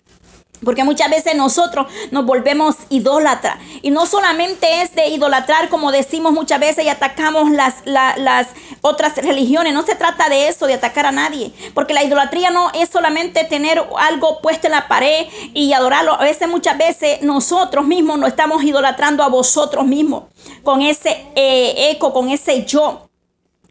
Porque 0.64 0.84
muchas 0.84 1.10
veces 1.10 1.34
nosotros 1.34 1.86
nos 2.10 2.26
volvemos 2.26 2.76
idólatras. 2.88 3.58
Y 3.82 3.90
no 3.90 4.06
solamente 4.06 4.82
es 4.82 4.94
de 4.94 5.08
idolatrar, 5.08 5.68
como 5.68 5.92
decimos 5.92 6.32
muchas 6.32 6.60
veces, 6.60 6.84
y 6.84 6.88
atacamos 6.88 7.50
las, 7.50 7.76
las 7.84 8.48
otras 8.80 9.16
religiones. 9.16 9.72
No 9.72 9.82
se 9.82 9.94
trata 9.94 10.28
de 10.28 10.48
eso, 10.48 10.66
de 10.66 10.74
atacar 10.74 11.06
a 11.06 11.12
nadie. 11.12 11.52
Porque 11.74 11.94
la 11.94 12.04
idolatría 12.04 12.50
no 12.50 12.70
es 12.74 12.88
solamente 12.90 13.44
tener 13.44 13.82
algo 13.98 14.40
puesto 14.40 14.66
en 14.66 14.72
la 14.72 14.88
pared 14.88 15.26
y 15.54 15.72
adorarlo. 15.72 16.14
A 16.14 16.24
veces, 16.24 16.48
muchas 16.48 16.78
veces, 16.78 17.22
nosotros 17.22 17.86
mismos 17.86 18.18
nos 18.18 18.30
estamos 18.30 18.62
idolatrando 18.62 19.22
a 19.22 19.28
vosotros 19.28 19.86
mismos. 19.86 20.24
Con 20.62 20.82
ese 20.82 21.26
eh, 21.34 21.90
eco, 21.90 22.12
con 22.12 22.28
ese 22.28 22.64
yo 22.64 23.09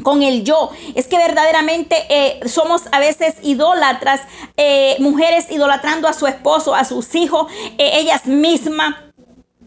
con 0.03 0.23
el 0.23 0.43
yo. 0.43 0.71
Es 0.95 1.07
que 1.07 1.17
verdaderamente 1.17 1.95
eh, 2.09 2.39
somos 2.47 2.83
a 2.91 2.99
veces 2.99 3.35
idólatras, 3.41 4.21
eh, 4.57 4.95
mujeres 4.99 5.47
idolatrando 5.49 6.07
a 6.07 6.13
su 6.13 6.27
esposo, 6.27 6.73
a 6.75 6.85
sus 6.85 7.13
hijos, 7.15 7.51
eh, 7.77 7.91
ellas 7.95 8.25
mismas. 8.25 8.95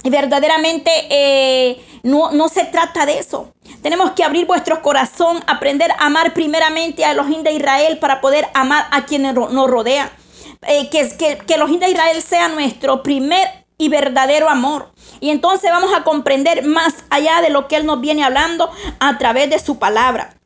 Y 0.05 0.11
verdaderamente 0.11 1.81
no, 2.03 2.33
no, 2.33 2.49
se 2.49 2.65
trata 2.65 3.07
de 3.07 3.21
eso. 3.21 3.53
Tenemos 3.83 4.11
que 4.11 4.25
abrir 4.25 4.47
vuestro 4.47 4.83
corazón, 4.83 5.41
aprender 5.47 5.93
a 5.93 6.07
amar 6.07 6.35
primeramente 6.35 7.05
a 7.05 7.15
los 7.15 7.29
de 7.29 7.53
Israel 7.53 7.99
para 8.01 8.21
poder 8.21 8.49
amar 8.53 8.89
a 8.91 9.05
quienes 9.05 9.33
nos 9.33 9.71
rodean. 9.71 10.11
que, 10.61 11.17
que, 11.17 11.39
que 11.47 11.57
los 11.57 11.71
de 11.71 11.89
Israel 11.89 12.21
sea 12.21 12.49
nuestro 12.49 13.05
primer 13.05 13.62
y 13.83 13.89
verdadero 13.89 14.49
amor. 14.49 14.93
Y 15.19 15.31
entonces 15.31 15.69
vamos 15.73 15.91
a 15.93 16.05
comprender 16.05 16.65
más 16.65 16.95
allá 17.11 17.41
de 17.41 17.51
lo 17.51 17.67
que 17.67 17.75
Él 17.75 17.85
nos 17.85 18.01
viene 18.01 18.23
hablando 18.23 18.71
a 19.01 19.19
través 19.19 19.51
de 19.51 19.59
su 19.59 19.81
palabra. 19.81 20.37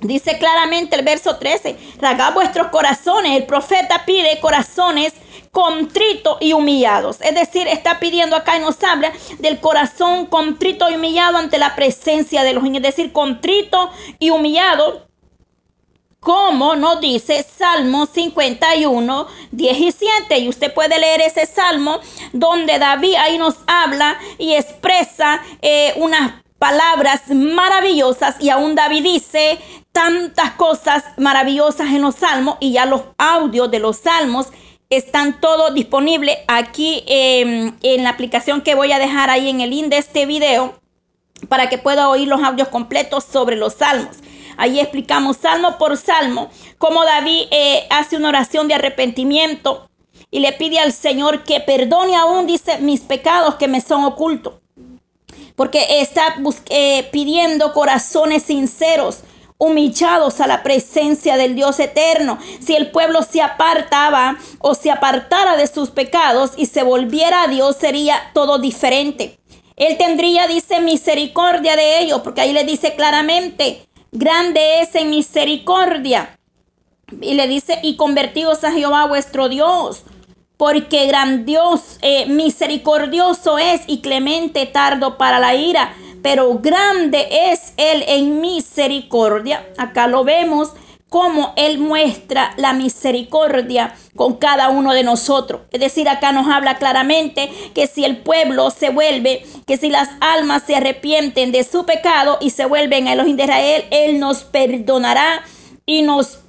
Dice 0.00 0.36
claramente 0.38 0.96
el 0.96 1.04
verso 1.04 1.36
13, 1.36 1.76
ragad 2.00 2.34
vuestros 2.34 2.66
corazones. 2.68 3.36
El 3.36 3.46
profeta 3.46 4.04
pide 4.04 4.40
corazones 4.40 5.12
contritos 5.52 6.38
y 6.40 6.54
humillados. 6.54 7.20
Es 7.20 7.36
decir, 7.36 7.68
está 7.68 8.00
pidiendo 8.00 8.34
acá 8.34 8.56
y 8.56 8.60
nos 8.60 8.82
habla 8.82 9.12
del 9.38 9.60
corazón 9.60 10.26
contrito 10.26 10.90
y 10.90 10.96
humillado 10.96 11.38
ante 11.38 11.58
la 11.58 11.76
presencia 11.76 12.42
de 12.42 12.52
los 12.52 12.64
Es 12.64 12.82
decir, 12.82 13.12
contrito 13.12 13.90
y 14.18 14.30
humillado 14.30 15.06
como 16.20 16.74
nos 16.76 17.00
dice 17.00 17.44
Salmo 17.44 18.06
51, 18.06 19.26
17. 19.52 20.38
Y 20.38 20.48
usted 20.48 20.74
puede 20.74 20.98
leer 20.98 21.20
ese 21.20 21.46
salmo 21.46 22.00
donde 22.32 22.78
David 22.78 23.14
ahí 23.14 23.38
nos 23.38 23.56
habla 23.66 24.18
y 24.38 24.54
expresa 24.54 25.40
eh, 25.62 25.94
unas 25.96 26.32
palabras 26.58 27.22
maravillosas 27.28 28.36
y 28.40 28.48
aún 28.48 28.74
David 28.74 29.02
dice 29.02 29.58
tantas 29.92 30.52
cosas 30.52 31.04
maravillosas 31.16 31.88
en 31.88 32.02
los 32.02 32.16
salmos 32.16 32.56
y 32.60 32.72
ya 32.72 32.86
los 32.86 33.02
audios 33.18 33.70
de 33.70 33.78
los 33.78 33.98
salmos 33.98 34.48
están 34.88 35.40
todos 35.40 35.74
disponibles 35.74 36.36
aquí 36.48 37.02
em, 37.06 37.76
en 37.82 38.04
la 38.04 38.10
aplicación 38.10 38.62
que 38.62 38.74
voy 38.74 38.92
a 38.92 38.98
dejar 38.98 39.30
ahí 39.30 39.48
en 39.48 39.60
el 39.60 39.70
link 39.70 39.86
de 39.86 39.98
este 39.98 40.26
video 40.26 40.74
para 41.48 41.68
que 41.68 41.78
pueda 41.78 42.08
oír 42.08 42.28
los 42.28 42.42
audios 42.42 42.68
completos 42.68 43.24
sobre 43.24 43.56
los 43.56 43.74
salmos. 43.74 44.16
Ahí 44.56 44.80
explicamos 44.80 45.36
salmo 45.36 45.78
por 45.78 45.96
salmo 45.96 46.50
cómo 46.78 47.04
David 47.04 47.46
eh, 47.50 47.86
hace 47.90 48.16
una 48.16 48.28
oración 48.28 48.68
de 48.68 48.74
arrepentimiento 48.74 49.88
y 50.30 50.40
le 50.40 50.52
pide 50.52 50.78
al 50.78 50.92
Señor 50.92 51.44
que 51.44 51.60
perdone 51.60 52.16
aún, 52.16 52.46
dice, 52.46 52.78
mis 52.78 53.00
pecados 53.00 53.56
que 53.56 53.68
me 53.68 53.80
son 53.80 54.04
ocultos. 54.04 54.54
Porque 55.54 56.00
está 56.00 56.36
eh, 56.68 57.08
pidiendo 57.12 57.72
corazones 57.72 58.42
sinceros, 58.42 59.20
humillados 59.58 60.40
a 60.40 60.46
la 60.46 60.62
presencia 60.62 61.36
del 61.36 61.54
Dios 61.54 61.80
eterno. 61.80 62.38
Si 62.60 62.74
el 62.74 62.90
pueblo 62.90 63.22
se 63.22 63.40
apartaba 63.40 64.36
o 64.58 64.74
se 64.74 64.90
apartara 64.90 65.56
de 65.56 65.66
sus 65.66 65.90
pecados 65.90 66.52
y 66.56 66.66
se 66.66 66.82
volviera 66.82 67.42
a 67.42 67.48
Dios, 67.48 67.76
sería 67.80 68.30
todo 68.34 68.58
diferente. 68.58 69.38
Él 69.76 69.96
tendría, 69.98 70.46
dice, 70.46 70.80
misericordia 70.80 71.76
de 71.76 72.00
ellos, 72.00 72.20
porque 72.22 72.40
ahí 72.40 72.52
le 72.52 72.64
dice 72.64 72.94
claramente, 72.94 73.86
grande 74.18 74.80
es 74.80 74.94
en 74.94 75.10
misericordia. 75.10 76.38
Y 77.20 77.34
le 77.34 77.46
dice, 77.46 77.78
y 77.82 77.96
convertidos 77.96 78.64
a 78.64 78.72
Jehová 78.72 79.06
vuestro 79.06 79.48
Dios, 79.48 80.02
porque 80.56 81.06
gran 81.06 81.44
Dios, 81.44 81.98
eh, 82.02 82.26
misericordioso 82.26 83.58
es 83.58 83.82
y 83.86 84.00
clemente 84.00 84.66
tardo 84.66 85.16
para 85.16 85.38
la 85.38 85.54
ira, 85.54 85.94
pero 86.22 86.58
grande 86.58 87.28
es 87.30 87.74
Él 87.76 88.02
en 88.08 88.40
misericordia. 88.40 89.64
Acá 89.78 90.08
lo 90.08 90.24
vemos 90.24 90.72
cómo 91.08 91.52
Él 91.56 91.78
muestra 91.78 92.52
la 92.56 92.72
misericordia 92.72 93.94
con 94.16 94.34
cada 94.34 94.68
uno 94.70 94.92
de 94.92 95.02
nosotros. 95.02 95.62
Es 95.70 95.80
decir, 95.80 96.08
acá 96.08 96.32
nos 96.32 96.48
habla 96.48 96.78
claramente 96.78 97.50
que 97.74 97.86
si 97.86 98.04
el 98.04 98.18
pueblo 98.18 98.70
se 98.70 98.90
vuelve, 98.90 99.44
que 99.66 99.76
si 99.76 99.88
las 99.88 100.08
almas 100.20 100.64
se 100.66 100.76
arrepienten 100.76 101.52
de 101.52 101.64
su 101.64 101.86
pecado 101.86 102.38
y 102.40 102.50
se 102.50 102.66
vuelven 102.66 103.08
a 103.08 103.14
los 103.14 103.26
de 103.26 103.42
Israel, 103.42 103.84
Él 103.90 104.18
nos 104.18 104.44
perdonará 104.44 105.42
y 105.84 106.02
nos 106.02 106.40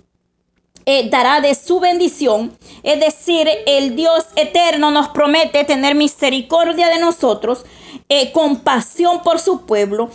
eh, 0.85 1.09
dará 1.09 1.41
de 1.41 1.53
su 1.53 1.79
bendición. 1.79 2.57
Es 2.81 2.99
decir, 2.99 3.47
el 3.67 3.95
Dios 3.95 4.25
eterno 4.35 4.89
nos 4.89 5.09
promete 5.09 5.65
tener 5.65 5.95
misericordia 5.95 6.87
de 6.87 6.99
nosotros, 6.99 7.65
eh, 8.09 8.31
compasión 8.31 9.21
por 9.21 9.39
su 9.39 9.65
pueblo, 9.65 10.09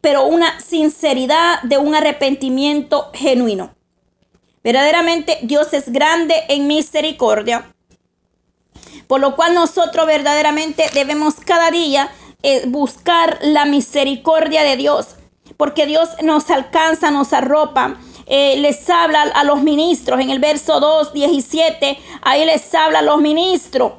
pero 0.00 0.24
una 0.24 0.60
sinceridad 0.60 1.60
de 1.62 1.78
un 1.78 1.94
arrepentimiento 1.94 3.10
genuino. 3.12 3.74
Verdaderamente 4.64 5.38
Dios 5.42 5.72
es 5.72 5.90
grande 5.90 6.34
en 6.48 6.66
misericordia, 6.66 7.72
por 9.08 9.20
lo 9.20 9.34
cual 9.34 9.54
nosotros 9.54 10.06
verdaderamente 10.06 10.84
debemos 10.94 11.34
cada 11.34 11.70
día 11.70 12.10
eh, 12.42 12.62
buscar 12.66 13.38
la 13.42 13.64
misericordia 13.64 14.62
de 14.62 14.76
Dios, 14.76 15.16
porque 15.56 15.86
Dios 15.86 16.10
nos 16.22 16.50
alcanza, 16.50 17.10
nos 17.10 17.32
arropa. 17.32 17.98
Eh, 18.26 18.56
les 18.58 18.88
habla 18.88 19.22
a 19.22 19.42
los 19.42 19.62
ministros 19.62 20.20
en 20.20 20.30
el 20.30 20.38
verso 20.38 20.78
2, 20.78 21.12
17, 21.12 21.98
ahí 22.22 22.44
les 22.44 22.72
habla 22.72 23.00
a 23.00 23.02
los 23.02 23.20
ministros 23.20 23.92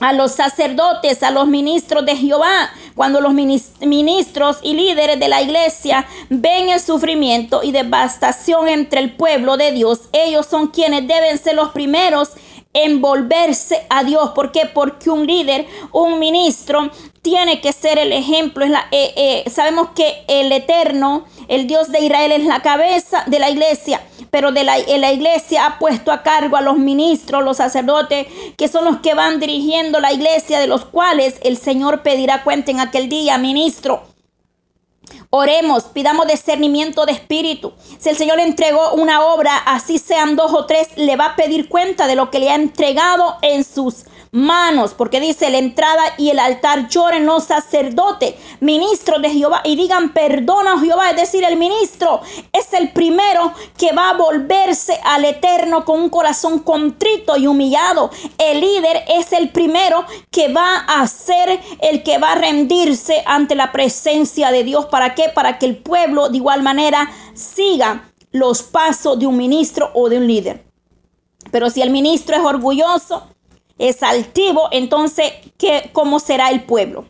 a 0.00 0.12
los 0.12 0.32
sacerdotes, 0.32 1.22
a 1.22 1.30
los 1.30 1.46
ministros 1.46 2.04
de 2.04 2.16
Jehová, 2.16 2.70
cuando 2.94 3.20
los 3.20 3.32
ministros 3.32 4.58
y 4.62 4.74
líderes 4.74 5.20
de 5.20 5.28
la 5.28 5.42
iglesia 5.42 6.06
ven 6.28 6.68
el 6.68 6.80
sufrimiento 6.80 7.62
y 7.62 7.72
devastación 7.72 8.68
entre 8.68 9.00
el 9.00 9.14
pueblo 9.14 9.56
de 9.56 9.72
Dios, 9.72 10.00
ellos 10.12 10.46
son 10.46 10.68
quienes 10.68 11.06
deben 11.06 11.38
ser 11.38 11.54
los 11.54 11.70
primeros 11.70 12.30
en 12.74 13.00
volverse 13.00 13.86
a 13.88 14.04
Dios. 14.04 14.30
¿Por 14.30 14.52
qué? 14.52 14.66
Porque 14.66 15.08
un 15.08 15.26
líder, 15.26 15.66
un 15.92 16.18
ministro, 16.18 16.90
tiene 17.22 17.60
que 17.60 17.72
ser 17.72 17.98
el 17.98 18.12
ejemplo. 18.12 18.64
Es 18.64 18.70
la, 18.70 18.86
eh, 18.90 19.14
eh, 19.16 19.50
sabemos 19.50 19.90
que 19.94 20.24
el 20.28 20.52
Eterno, 20.52 21.24
el 21.48 21.66
Dios 21.66 21.90
de 21.90 22.00
Israel, 22.00 22.32
es 22.32 22.44
la 22.44 22.60
cabeza 22.60 23.24
de 23.26 23.38
la 23.38 23.50
iglesia 23.50 24.02
pero 24.30 24.50
de 24.50 24.64
la, 24.64 24.76
la, 24.78 25.12
iglesia 25.12 25.64
ha 25.64 25.78
puesto 25.78 26.10
a 26.10 26.24
cargo 26.24 26.56
a 26.56 26.60
los 26.60 26.76
ministros, 26.76 27.44
los 27.44 27.58
sacerdotes, 27.58 28.26
que 28.56 28.66
son 28.66 28.84
los 28.84 28.96
que 28.98 29.14
van 29.14 29.38
dirigiendo 29.38 30.00
la 30.00 30.12
iglesia, 30.12 30.58
de 30.58 30.66
los 30.66 30.84
cuales 30.86 31.36
el 31.44 31.56
Señor 31.56 32.02
pedirá 32.02 32.42
cuenta 32.42 32.72
en 32.72 32.80
aquel 32.80 33.08
día, 33.08 33.38
ministro. 33.38 34.13
Oremos, 35.30 35.84
pidamos 35.84 36.26
discernimiento 36.26 37.06
de 37.06 37.12
espíritu. 37.12 37.72
Si 37.98 38.08
el 38.08 38.16
Señor 38.16 38.36
le 38.36 38.44
entregó 38.44 38.92
una 38.92 39.24
obra, 39.24 39.56
así 39.56 39.98
sean 39.98 40.36
dos 40.36 40.52
o 40.52 40.66
tres, 40.66 40.88
le 40.96 41.16
va 41.16 41.26
a 41.26 41.36
pedir 41.36 41.68
cuenta 41.68 42.06
de 42.06 42.16
lo 42.16 42.30
que 42.30 42.38
le 42.38 42.50
ha 42.50 42.54
entregado 42.54 43.36
en 43.42 43.64
sus 43.64 44.04
manos, 44.34 44.94
porque 44.94 45.20
dice 45.20 45.48
la 45.48 45.58
entrada 45.58 46.02
y 46.18 46.30
el 46.30 46.40
altar 46.40 46.88
lloren 46.88 47.24
los 47.24 47.44
sacerdotes, 47.44 48.34
ministros 48.58 49.22
de 49.22 49.30
Jehová, 49.30 49.60
y 49.64 49.76
digan 49.76 50.12
perdona 50.12 50.78
Jehová, 50.80 51.10
es 51.10 51.16
decir, 51.16 51.44
el 51.44 51.56
ministro 51.56 52.20
es 52.52 52.72
el 52.72 52.92
primero 52.92 53.52
que 53.78 53.92
va 53.92 54.10
a 54.10 54.16
volverse 54.16 54.98
al 55.04 55.24
eterno 55.24 55.84
con 55.84 56.00
un 56.00 56.10
corazón 56.10 56.58
contrito 56.58 57.36
y 57.36 57.46
humillado. 57.46 58.10
El 58.36 58.60
líder 58.60 59.04
es 59.08 59.32
el 59.32 59.50
primero 59.50 60.04
que 60.32 60.52
va 60.52 60.78
a 60.78 61.06
ser 61.06 61.60
el 61.80 62.02
que 62.02 62.18
va 62.18 62.32
a 62.32 62.34
rendirse 62.34 63.22
ante 63.26 63.54
la 63.54 63.70
presencia 63.70 64.50
de 64.50 64.64
Dios. 64.64 64.86
¿Para 64.86 65.14
qué? 65.14 65.30
Para 65.32 65.58
que 65.58 65.66
el 65.66 65.76
pueblo 65.76 66.28
de 66.28 66.38
igual 66.38 66.62
manera 66.64 67.08
siga 67.34 68.10
los 68.32 68.64
pasos 68.64 69.16
de 69.16 69.28
un 69.28 69.36
ministro 69.36 69.92
o 69.94 70.08
de 70.08 70.18
un 70.18 70.26
líder. 70.26 70.64
Pero 71.52 71.70
si 71.70 71.82
el 71.82 71.90
ministro 71.90 72.34
es 72.34 72.42
orgulloso, 72.42 73.28
es 73.78 74.02
altivo, 74.02 74.68
entonces, 74.70 75.32
¿qué, 75.58 75.90
¿cómo 75.92 76.20
será 76.20 76.50
el 76.50 76.64
pueblo? 76.64 77.06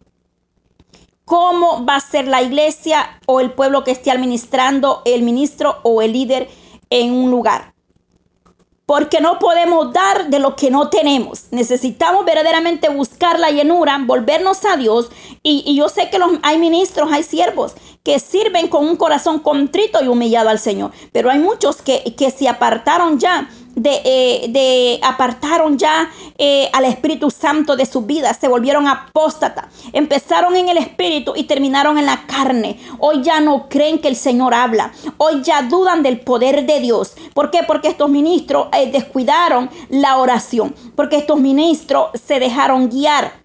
¿Cómo 1.25 1.85
va 1.87 1.97
a 1.97 2.01
ser 2.01 2.29
la 2.29 2.43
iglesia 2.43 3.19
o 3.27 3.41
el 3.41 3.53
pueblo 3.53 3.83
que 3.83 3.93
esté 3.93 4.11
administrando 4.11 5.03
el 5.07 5.23
ministro 5.23 5.79
o 5.83 6.03
el 6.03 6.13
líder 6.13 6.49
en 6.91 7.13
un 7.13 7.31
lugar? 7.31 7.73
Porque 8.85 9.23
no 9.23 9.39
podemos 9.39 9.95
dar 9.95 10.29
de 10.29 10.39
lo 10.39 10.57
que 10.57 10.71
no 10.71 10.91
tenemos. 10.91 11.47
Necesitamos 11.51 12.27
verdaderamente 12.27 12.91
buscar 12.91 13.41
la 13.41 13.51
llenura, 13.51 13.99
volvernos 14.05 14.63
a 14.67 14.77
Dios. 14.77 15.11
Y, 15.43 15.75
yo 15.75 15.89
sé 15.89 16.11
que 16.11 16.19
los, 16.19 16.33
hay 16.43 16.59
ministros, 16.59 17.11
hay 17.11 17.23
siervos 17.23 17.73
que 18.03 18.19
sirven 18.19 18.69
con 18.69 18.87
un 18.87 18.97
corazón 18.97 19.39
contrito 19.39 20.05
y 20.05 20.09
humillado 20.09 20.51
al 20.51 20.59
Señor. 20.59 20.93
Pero 21.13 21.31
hay 21.31 21.39
muchos 21.39 21.81
que, 21.81 22.15
que 22.15 22.31
se 22.31 22.47
apartaron 22.47 23.19
ya 23.19 23.49
de, 23.75 24.01
eh, 24.05 24.47
de, 24.49 25.01
apartaron 25.03 25.79
ya 25.79 26.11
eh, 26.39 26.69
al 26.73 26.85
Espíritu 26.85 27.31
Santo 27.31 27.77
de 27.77 27.87
su 27.87 28.03
vida, 28.03 28.35
se 28.35 28.49
volvieron 28.49 28.87
apóstatas, 28.87 29.67
empezaron 29.93 30.57
en 30.57 30.69
el 30.69 30.79
Espíritu 30.79 31.33
y 31.37 31.45
terminaron 31.45 31.99
en 31.99 32.07
la 32.07 32.27
carne. 32.27 32.79
Hoy 32.99 33.23
ya 33.23 33.41
no 33.41 33.69
creen 33.69 33.99
que 33.99 34.09
el 34.09 34.17
Señor 34.17 34.55
habla, 34.55 34.93
hoy 35.19 35.43
ya 35.43 35.63
dudan 35.63 36.03
del 36.03 36.21
poder 36.21 36.67
de 36.67 36.81
Dios. 36.81 37.15
¿Por 37.35 37.51
qué? 37.51 37.63
Porque 37.67 37.89
estos 37.89 38.11
ministros 38.11 38.69
eh, 38.73 38.91
descuidaron 38.91 39.71
la 39.89 40.19
oración, 40.19 40.75
porque 40.95 41.17
estos 41.17 41.41
ministros 41.41 42.11
se 42.27 42.39
dejaron 42.39 42.89
guiar 42.89 43.44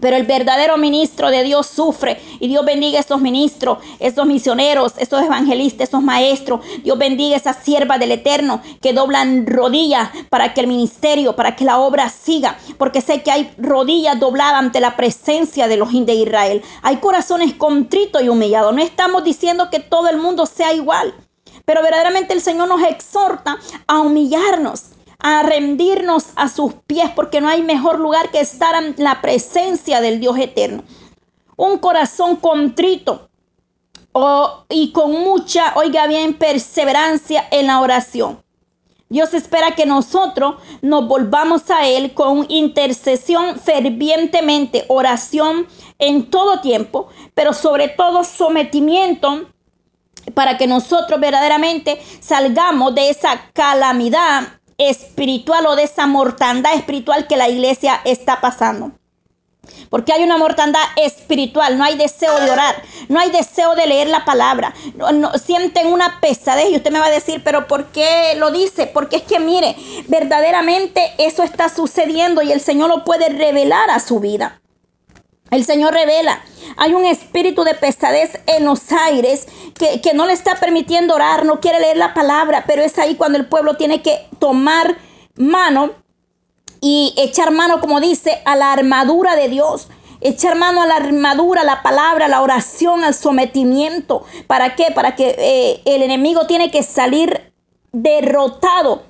pero 0.00 0.16
el 0.16 0.24
verdadero 0.24 0.76
ministro 0.76 1.30
de 1.30 1.42
Dios 1.42 1.66
sufre. 1.66 2.20
Y 2.40 2.48
Dios 2.48 2.64
bendiga 2.64 2.98
a 2.98 3.00
esos 3.00 3.20
ministros, 3.20 3.78
esos 3.98 4.26
misioneros, 4.26 4.94
esos 4.98 5.22
evangelistas, 5.22 5.88
esos 5.88 6.02
maestros. 6.02 6.60
Dios 6.82 6.98
bendiga 6.98 7.34
a 7.34 7.38
esas 7.38 7.56
siervas 7.62 7.98
del 7.98 8.12
Eterno 8.12 8.62
que 8.80 8.92
doblan 8.92 9.46
rodillas 9.46 10.10
para 10.30 10.54
que 10.54 10.60
el 10.60 10.66
ministerio, 10.66 11.34
para 11.34 11.56
que 11.56 11.64
la 11.64 11.78
obra 11.78 12.08
siga. 12.10 12.58
Porque 12.78 13.00
sé 13.00 13.22
que 13.22 13.30
hay 13.30 13.52
rodillas 13.58 14.18
dobladas 14.20 14.60
ante 14.60 14.80
la 14.80 14.96
presencia 14.96 15.68
de 15.68 15.76
los 15.76 15.92
de 15.96 16.14
Israel. 16.14 16.62
Hay 16.82 16.96
corazones 16.96 17.54
contritos 17.54 18.22
y 18.22 18.28
humillados. 18.28 18.74
No 18.74 18.82
estamos 18.82 19.24
diciendo 19.24 19.70
que 19.70 19.80
todo 19.80 20.08
el 20.08 20.18
mundo 20.18 20.44
sea 20.44 20.74
igual. 20.74 21.14
Pero 21.64 21.82
verdaderamente 21.82 22.34
el 22.34 22.42
Señor 22.42 22.68
nos 22.68 22.82
exhorta 22.82 23.56
a 23.86 24.00
humillarnos 24.00 24.95
a 25.18 25.42
rendirnos 25.42 26.26
a 26.36 26.48
sus 26.48 26.74
pies, 26.86 27.10
porque 27.14 27.40
no 27.40 27.48
hay 27.48 27.62
mejor 27.62 27.98
lugar 27.98 28.30
que 28.30 28.40
estar 28.40 28.82
en 28.82 28.94
la 28.98 29.20
presencia 29.20 30.00
del 30.00 30.20
Dios 30.20 30.38
eterno. 30.38 30.82
Un 31.56 31.78
corazón 31.78 32.36
contrito 32.36 33.30
y 34.68 34.92
con 34.92 35.12
mucha, 35.12 35.74
oiga 35.76 36.06
bien, 36.06 36.34
perseverancia 36.34 37.46
en 37.50 37.66
la 37.66 37.80
oración. 37.80 38.42
Dios 39.08 39.34
espera 39.34 39.76
que 39.76 39.86
nosotros 39.86 40.56
nos 40.82 41.06
volvamos 41.06 41.70
a 41.70 41.86
Él 41.86 42.12
con 42.12 42.46
intercesión 42.48 43.58
fervientemente, 43.60 44.84
oración 44.88 45.66
en 45.98 46.28
todo 46.28 46.60
tiempo, 46.60 47.08
pero 47.34 47.52
sobre 47.52 47.88
todo 47.88 48.24
sometimiento 48.24 49.48
para 50.34 50.58
que 50.58 50.66
nosotros 50.66 51.20
verdaderamente 51.20 52.00
salgamos 52.20 52.94
de 52.96 53.10
esa 53.10 53.50
calamidad 53.52 54.55
espiritual 54.78 55.66
o 55.66 55.76
de 55.76 55.84
esa 55.84 56.06
mortandad 56.06 56.74
espiritual 56.74 57.26
que 57.26 57.36
la 57.36 57.48
iglesia 57.48 58.00
está 58.04 58.40
pasando. 58.40 58.92
Porque 59.90 60.12
hay 60.12 60.22
una 60.22 60.38
mortandad 60.38 60.82
espiritual, 60.96 61.76
no 61.76 61.84
hay 61.84 61.96
deseo 61.96 62.38
de 62.40 62.50
orar, 62.50 62.82
no 63.08 63.18
hay 63.18 63.30
deseo 63.30 63.74
de 63.74 63.86
leer 63.86 64.08
la 64.08 64.24
palabra, 64.24 64.72
no, 64.94 65.32
sienten 65.34 65.88
una 65.88 66.20
pesadez 66.20 66.70
y 66.70 66.76
usted 66.76 66.92
me 66.92 67.00
va 67.00 67.06
a 67.06 67.10
decir, 67.10 67.42
pero 67.44 67.66
¿por 67.66 67.86
qué 67.86 68.34
lo 68.36 68.50
dice? 68.50 68.86
Porque 68.86 69.16
es 69.16 69.22
que 69.22 69.40
mire, 69.40 69.76
verdaderamente 70.06 71.12
eso 71.18 71.42
está 71.42 71.68
sucediendo 71.68 72.42
y 72.42 72.52
el 72.52 72.60
Señor 72.60 72.88
lo 72.88 73.04
puede 73.04 73.28
revelar 73.28 73.90
a 73.90 74.00
su 74.00 74.20
vida. 74.20 74.60
El 75.50 75.64
Señor 75.64 75.94
revela. 75.94 76.42
Hay 76.76 76.94
un 76.94 77.04
espíritu 77.04 77.64
de 77.64 77.74
pesadez 77.74 78.40
en 78.46 78.64
los 78.64 78.90
aires 78.92 79.46
que, 79.78 80.00
que, 80.00 80.14
no 80.14 80.26
le 80.26 80.32
está 80.32 80.56
permitiendo 80.56 81.14
orar, 81.14 81.44
no 81.44 81.60
quiere 81.60 81.80
leer 81.80 81.96
la 81.96 82.14
palabra, 82.14 82.64
pero 82.66 82.82
es 82.82 82.98
ahí 82.98 83.14
cuando 83.14 83.38
el 83.38 83.46
pueblo 83.46 83.76
tiene 83.76 84.02
que 84.02 84.26
tomar 84.38 84.96
mano 85.36 85.92
y 86.80 87.14
echar 87.16 87.50
mano, 87.50 87.80
como 87.80 88.00
dice, 88.00 88.42
a 88.44 88.56
la 88.56 88.72
armadura 88.72 89.36
de 89.36 89.48
Dios. 89.48 89.88
Echar 90.20 90.56
mano 90.56 90.82
a 90.82 90.86
la 90.86 90.96
armadura, 90.96 91.60
a 91.60 91.64
la 91.64 91.82
palabra, 91.82 92.26
a 92.26 92.28
la 92.28 92.42
oración, 92.42 93.04
al 93.04 93.14
sometimiento. 93.14 94.24
¿Para 94.46 94.74
qué? 94.74 94.86
Para 94.94 95.14
que 95.14 95.36
eh, 95.38 95.82
el 95.84 96.02
enemigo 96.02 96.46
tiene 96.46 96.70
que 96.70 96.82
salir 96.82 97.52
derrotado 97.92 99.04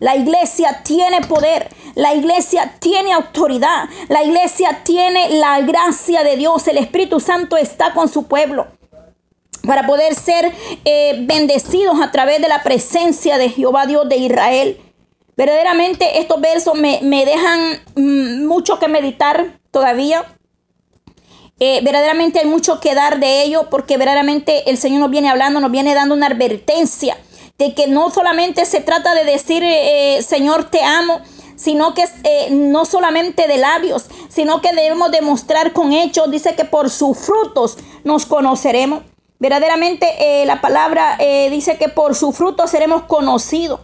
la 0.00 0.16
iglesia 0.16 0.80
tiene 0.82 1.20
poder, 1.20 1.68
la 1.94 2.14
iglesia 2.14 2.74
tiene 2.80 3.12
autoridad, 3.12 3.88
la 4.08 4.24
iglesia 4.24 4.80
tiene 4.82 5.28
la 5.38 5.60
gracia 5.60 6.24
de 6.24 6.36
Dios, 6.36 6.66
el 6.68 6.78
Espíritu 6.78 7.20
Santo 7.20 7.56
está 7.56 7.92
con 7.92 8.08
su 8.08 8.26
pueblo 8.26 8.66
para 9.66 9.86
poder 9.86 10.14
ser 10.14 10.52
eh, 10.86 11.18
bendecidos 11.26 12.00
a 12.00 12.10
través 12.10 12.40
de 12.40 12.48
la 12.48 12.62
presencia 12.62 13.36
de 13.36 13.50
Jehová 13.50 13.86
Dios 13.86 14.08
de 14.08 14.16
Israel. 14.16 14.80
Verdaderamente 15.36 16.18
estos 16.18 16.40
versos 16.40 16.74
me, 16.74 17.00
dejan 17.02 17.82
mm, 17.94 18.46
mucho 18.46 18.78
que 18.78 18.88
meditar 18.88 19.58
todavía. 19.70 20.24
Eh, 21.58 21.80
verdaderamente 21.82 22.38
hay 22.38 22.46
mucho 22.46 22.80
que 22.80 22.94
dar 22.94 23.20
de 23.20 23.42
ello 23.42 23.68
porque 23.68 23.98
verdaderamente 23.98 24.70
el 24.70 24.78
Señor 24.78 25.00
nos 25.00 25.10
viene 25.10 25.28
hablando, 25.28 25.60
nos 25.60 25.70
viene 25.70 25.94
dando 25.94 26.14
una 26.14 26.28
advertencia 26.28 27.18
de 27.60 27.74
que 27.74 27.86
no 27.86 28.08
solamente 28.08 28.64
se 28.64 28.80
trata 28.80 29.14
de 29.14 29.24
decir, 29.24 29.62
eh, 29.62 30.22
Señor, 30.22 30.70
te 30.70 30.82
amo, 30.82 31.20
sino 31.56 31.92
que 31.92 32.04
eh, 32.24 32.48
no 32.50 32.86
solamente 32.86 33.46
de 33.46 33.58
labios, 33.58 34.06
sino 34.30 34.62
que 34.62 34.72
debemos 34.72 35.10
demostrar 35.10 35.74
con 35.74 35.92
hechos. 35.92 36.30
Dice 36.30 36.56
que 36.56 36.64
por 36.64 36.88
sus 36.88 37.18
frutos 37.18 37.76
nos 38.02 38.24
conoceremos. 38.24 39.02
Verdaderamente 39.38 40.06
eh, 40.18 40.46
la 40.46 40.62
palabra 40.62 41.18
dice 41.50 41.76
que 41.76 41.90
por 41.90 42.14
sus 42.14 42.34
frutos 42.34 42.70
seremos 42.70 43.02
conocidos. 43.02 43.80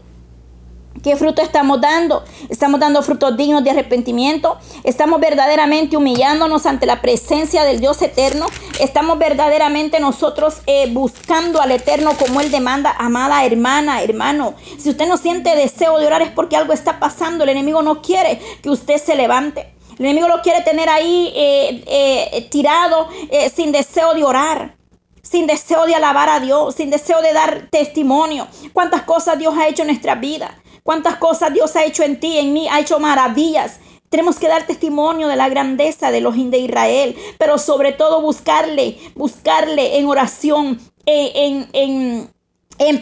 ¿Qué 1.07 1.15
fruto 1.15 1.41
estamos 1.41 1.81
dando? 1.81 2.25
Estamos 2.49 2.81
dando 2.81 3.01
frutos 3.01 3.37
dignos 3.37 3.63
de 3.63 3.71
arrepentimiento. 3.71 4.59
Estamos 4.83 5.21
verdaderamente 5.21 5.97
humillándonos 5.97 6.67
ante 6.67 6.85
la 6.85 7.01
presencia 7.01 7.63
del 7.63 7.79
Dios 7.79 8.03
eterno. 8.03 8.47
Estamos 8.81 9.17
verdaderamente 9.17 10.01
nosotros 10.01 10.63
eh, 10.67 10.91
buscando 10.91 11.63
al 11.63 11.71
eterno 11.71 12.17
como 12.19 12.41
Él 12.41 12.51
demanda. 12.51 12.93
Amada 12.99 13.45
hermana, 13.45 14.03
hermano, 14.03 14.55
si 14.79 14.91
usted 14.91 15.07
no 15.07 15.17
siente 15.17 15.55
deseo 15.55 15.97
de 16.01 16.09
orar 16.09 16.23
es 16.23 16.33
porque 16.33 16.57
algo 16.57 16.73
está 16.73 16.99
pasando. 16.99 17.45
El 17.45 17.51
enemigo 17.51 17.83
no 17.83 18.03
quiere 18.03 18.41
que 18.61 18.71
usted 18.71 18.97
se 19.01 19.15
levante. 19.15 19.77
El 20.01 20.07
enemigo 20.07 20.27
lo 20.27 20.43
quiere 20.43 20.63
tener 20.63 20.89
ahí 20.89 21.33
eh, 21.37 21.85
eh, 21.87 22.49
tirado 22.51 23.07
sin 23.55 23.71
deseo 23.71 24.13
de 24.13 24.25
orar 24.25 24.77
sin 25.23 25.47
deseo 25.47 25.87
de 25.87 25.95
alabar 25.95 26.29
a 26.29 26.39
Dios, 26.39 26.77
sin 26.77 26.89
deseo 26.89 27.21
de 27.21 27.33
dar 27.33 27.69
testimonio. 27.71 28.47
Cuántas 28.73 29.03
cosas 29.03 29.39
Dios 29.39 29.55
ha 29.59 29.67
hecho 29.67 29.83
en 29.83 29.89
nuestra 29.89 30.15
vida. 30.15 30.57
Cuántas 30.87 31.17
cosas 31.17 31.53
Dios 31.53 31.75
ha 31.75 31.85
hecho 31.85 32.05
en 32.05 32.21
ti, 32.21 32.39
en 32.39 32.53
mí, 32.53 32.69
ha 32.71 32.79
hecho 32.79 33.01
maravillas. 33.01 33.81
Tenemos 34.09 34.39
que 34.39 34.47
dar 34.47 34.69
testimonio 34.69 35.27
de 35.27 35.35
la 35.35 35.49
grandeza 35.49 36.13
de 36.13 36.21
los 36.21 36.37
de 36.37 36.59
Israel, 36.59 37.17
pero 37.39 37.59
sobre 37.59 37.91
todo 37.91 38.23
buscarle, 38.23 38.97
buscarle 39.17 39.99
en 39.99 40.07
oración, 40.07 40.79
en, 41.05 41.65
en, 41.65 41.69
en 41.73 42.36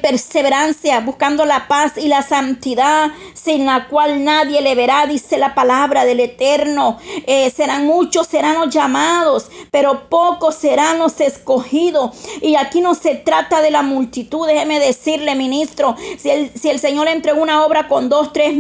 perseverancia, 0.01 1.01
buscando 1.01 1.45
la 1.45 1.67
paz 1.69 1.93
y 1.97 2.09
la 2.09 2.23
santidad, 2.23 3.11
sin 3.33 3.67
la 3.67 3.89
cual 3.89 4.25
nadie 4.25 4.61
le 4.61 4.75
verá, 4.75 5.07
dice 5.07 5.39
la 5.39 5.55
palabra 5.55 6.05
del 6.05 6.21
Eterno. 6.21 6.99
Eh, 7.27 7.51
serán 7.51 7.87
muchos, 7.87 8.27
serán 8.27 8.55
los 8.55 8.73
llamados, 8.73 9.51
pero 9.71 10.09
pocos 10.09 10.55
serán 10.55 10.99
los 10.99 11.21
escogidos. 11.21 12.17
Y 12.41 12.57
aquí 12.57 12.81
no 12.81 12.95
se 12.95 13.17
trata 13.17 13.61
de 13.61 13.71
la 13.71 13.83
multitud, 13.83 14.47
déjeme 14.47 14.79
decirle, 14.79 15.35
ministro, 15.35 15.97
si 16.19 16.31
el, 16.31 16.53
si 16.59 16.71
el 16.71 16.79
Señor 16.79 17.09
entregó 17.09 17.43
una 17.43 17.65
obra 17.65 17.89
con 17.89 18.09
dos, 18.09 18.33
tres 18.33 18.55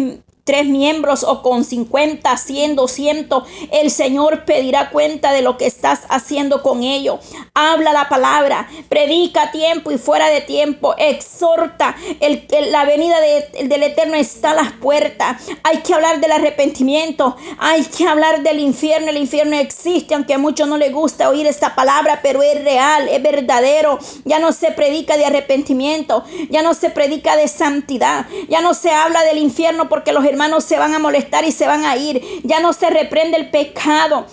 tres 0.44 0.66
miembros 0.66 1.24
o 1.24 1.42
con 1.42 1.64
50, 1.64 2.36
100, 2.36 2.76
200, 2.76 3.44
el 3.72 3.90
Señor 3.90 4.44
pedirá 4.44 4.90
cuenta 4.90 5.32
de 5.32 5.42
lo 5.42 5.56
que 5.56 5.66
estás 5.66 6.02
haciendo 6.08 6.62
con 6.62 6.82
ello. 6.82 7.18
Habla 7.54 7.92
la 7.92 8.08
palabra, 8.08 8.68
predica 8.88 9.44
a 9.44 9.50
tiempo 9.50 9.90
y 9.90 9.98
fuera 9.98 10.28
de 10.28 10.42
tiempo, 10.42 10.94
exhorta. 10.98 11.96
El, 12.20 12.46
la 12.70 12.84
venida 12.84 13.16
del 13.20 13.82
Eterno 13.82 14.14
está 14.14 14.50
a 14.50 14.54
las 14.54 14.72
puertas. 14.72 15.42
Hay 15.62 15.78
que 15.78 15.94
hablar 15.94 16.20
del 16.20 16.32
arrepentimiento, 16.32 17.36
hay 17.58 17.82
que 17.84 18.06
hablar 18.06 18.42
del 18.42 18.60
infierno. 18.60 19.08
El 19.08 19.16
infierno 19.16 19.56
existe, 19.56 20.14
aunque 20.14 20.34
a 20.34 20.38
muchos 20.38 20.68
no 20.68 20.76
les 20.76 20.92
gusta 20.92 21.30
oír 21.30 21.46
esta 21.46 21.74
palabra, 21.74 22.20
pero 22.22 22.42
es 22.42 22.62
real, 22.62 23.08
es 23.08 23.22
verdadero. 23.22 23.98
Ya 24.24 24.38
no 24.38 24.52
se 24.52 24.72
predica 24.72 25.16
de 25.16 25.24
arrepentimiento, 25.24 26.24
ya 26.50 26.62
no 26.62 26.74
se 26.74 26.90
predica 26.90 27.36
de 27.36 27.48
santidad, 27.48 28.26
ya 28.48 28.60
no 28.60 28.74
se 28.74 28.90
habla 28.90 29.22
del 29.22 29.38
infierno 29.38 29.88
porque 29.88 30.12
los 30.12 30.24
hermanos 30.34 30.64
se 30.64 30.78
van 30.78 30.94
a 30.94 30.98
molestar 30.98 31.44
y 31.44 31.52
se 31.52 31.66
van 31.66 31.84
a 31.84 31.96
ir. 31.96 32.20
Ya 32.42 32.60
no 32.60 32.72
se 32.72 32.90
reprende 32.90 33.36
el 33.36 33.50
pecado. 33.50 34.26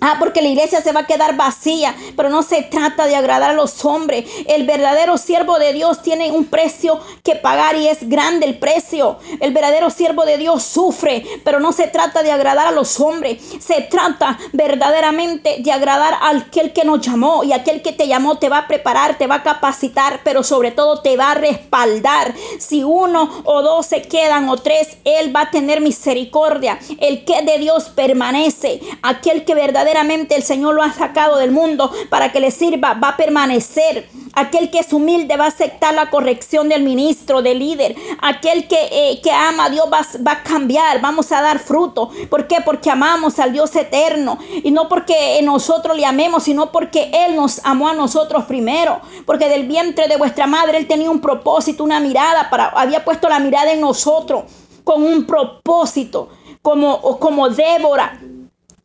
Ah, 0.00 0.16
porque 0.20 0.42
la 0.42 0.48
iglesia 0.48 0.80
se 0.80 0.92
va 0.92 1.00
a 1.00 1.06
quedar 1.06 1.36
vacía, 1.36 1.94
pero 2.16 2.28
no 2.28 2.44
se 2.44 2.62
trata 2.62 3.06
de 3.06 3.16
agradar 3.16 3.50
a 3.50 3.54
los 3.54 3.84
hombres. 3.84 4.24
El 4.46 4.64
verdadero 4.64 5.18
siervo 5.18 5.58
de 5.58 5.72
Dios 5.72 6.02
tiene 6.02 6.30
un 6.30 6.44
precio 6.44 7.00
que 7.24 7.34
pagar 7.34 7.74
y 7.74 7.88
es 7.88 8.08
grande 8.08 8.46
el 8.46 8.58
precio. 8.58 9.18
El 9.40 9.52
verdadero 9.52 9.90
siervo 9.90 10.24
de 10.24 10.38
Dios 10.38 10.62
sufre, 10.62 11.24
pero 11.44 11.58
no 11.58 11.72
se 11.72 11.88
trata 11.88 12.22
de 12.22 12.30
agradar 12.30 12.68
a 12.68 12.72
los 12.72 13.00
hombres. 13.00 13.42
Se 13.58 13.82
trata 13.82 14.38
verdaderamente 14.52 15.56
de 15.58 15.72
agradar 15.72 16.14
a 16.14 16.30
aquel 16.30 16.72
que 16.72 16.84
nos 16.84 17.00
llamó 17.00 17.42
y 17.42 17.52
aquel 17.52 17.82
que 17.82 17.92
te 17.92 18.06
llamó 18.06 18.38
te 18.38 18.48
va 18.48 18.58
a 18.58 18.68
preparar, 18.68 19.18
te 19.18 19.26
va 19.26 19.36
a 19.36 19.42
capacitar, 19.42 20.20
pero 20.22 20.44
sobre 20.44 20.70
todo 20.70 21.02
te 21.02 21.16
va 21.16 21.32
a 21.32 21.34
respaldar. 21.34 22.34
Si 22.60 22.84
uno 22.84 23.42
o 23.44 23.62
dos 23.62 23.86
se 23.86 24.02
quedan 24.02 24.48
o 24.48 24.56
tres, 24.58 24.96
Él 25.04 25.34
va 25.34 25.42
a 25.42 25.50
tener 25.50 25.80
misericordia. 25.80 26.78
El 27.00 27.24
que 27.24 27.42
de 27.42 27.58
Dios 27.58 27.88
permanece, 27.88 28.80
aquel 29.02 29.44
que 29.44 29.54
verdaderamente 29.54 29.87
el 29.90 30.42
Señor 30.42 30.74
lo 30.74 30.82
ha 30.82 30.92
sacado 30.92 31.38
del 31.38 31.50
mundo 31.50 31.90
para 32.10 32.30
que 32.30 32.40
le 32.40 32.50
sirva, 32.50 32.94
va 32.94 33.10
a 33.10 33.16
permanecer. 33.16 34.08
Aquel 34.34 34.70
que 34.70 34.80
es 34.80 34.92
humilde 34.92 35.36
va 35.36 35.46
a 35.46 35.48
aceptar 35.48 35.94
la 35.94 36.10
corrección 36.10 36.68
del 36.68 36.82
ministro, 36.82 37.42
del 37.42 37.58
líder. 37.58 37.96
Aquel 38.20 38.68
que, 38.68 38.76
eh, 38.92 39.20
que 39.22 39.32
ama 39.32 39.64
a 39.64 39.70
Dios 39.70 39.86
va, 39.92 40.06
va, 40.26 40.32
a 40.32 40.42
cambiar, 40.42 41.00
vamos 41.00 41.32
a 41.32 41.40
dar 41.40 41.58
fruto. 41.58 42.10
¿Por 42.30 42.46
qué? 42.46 42.58
Porque 42.64 42.90
amamos 42.90 43.38
al 43.38 43.52
Dios 43.52 43.74
eterno. 43.74 44.38
Y 44.62 44.70
no 44.70 44.88
porque 44.88 45.40
nosotros 45.42 45.96
le 45.96 46.06
amemos, 46.06 46.44
sino 46.44 46.70
porque 46.70 47.10
Él 47.12 47.34
nos 47.34 47.60
amó 47.64 47.88
a 47.88 47.94
nosotros 47.94 48.44
primero. 48.44 49.00
Porque 49.26 49.48
del 49.48 49.66
vientre 49.66 50.06
de 50.06 50.16
vuestra 50.16 50.46
madre 50.46 50.78
Él 50.78 50.86
tenía 50.86 51.10
un 51.10 51.20
propósito, 51.20 51.82
una 51.82 51.98
mirada, 51.98 52.50
para, 52.50 52.68
había 52.68 53.04
puesto 53.04 53.28
la 53.28 53.40
mirada 53.40 53.72
en 53.72 53.80
nosotros 53.80 54.44
con 54.84 55.02
un 55.02 55.26
propósito. 55.26 56.28
Como, 56.62 57.18
como 57.18 57.48
Débora, 57.48 58.18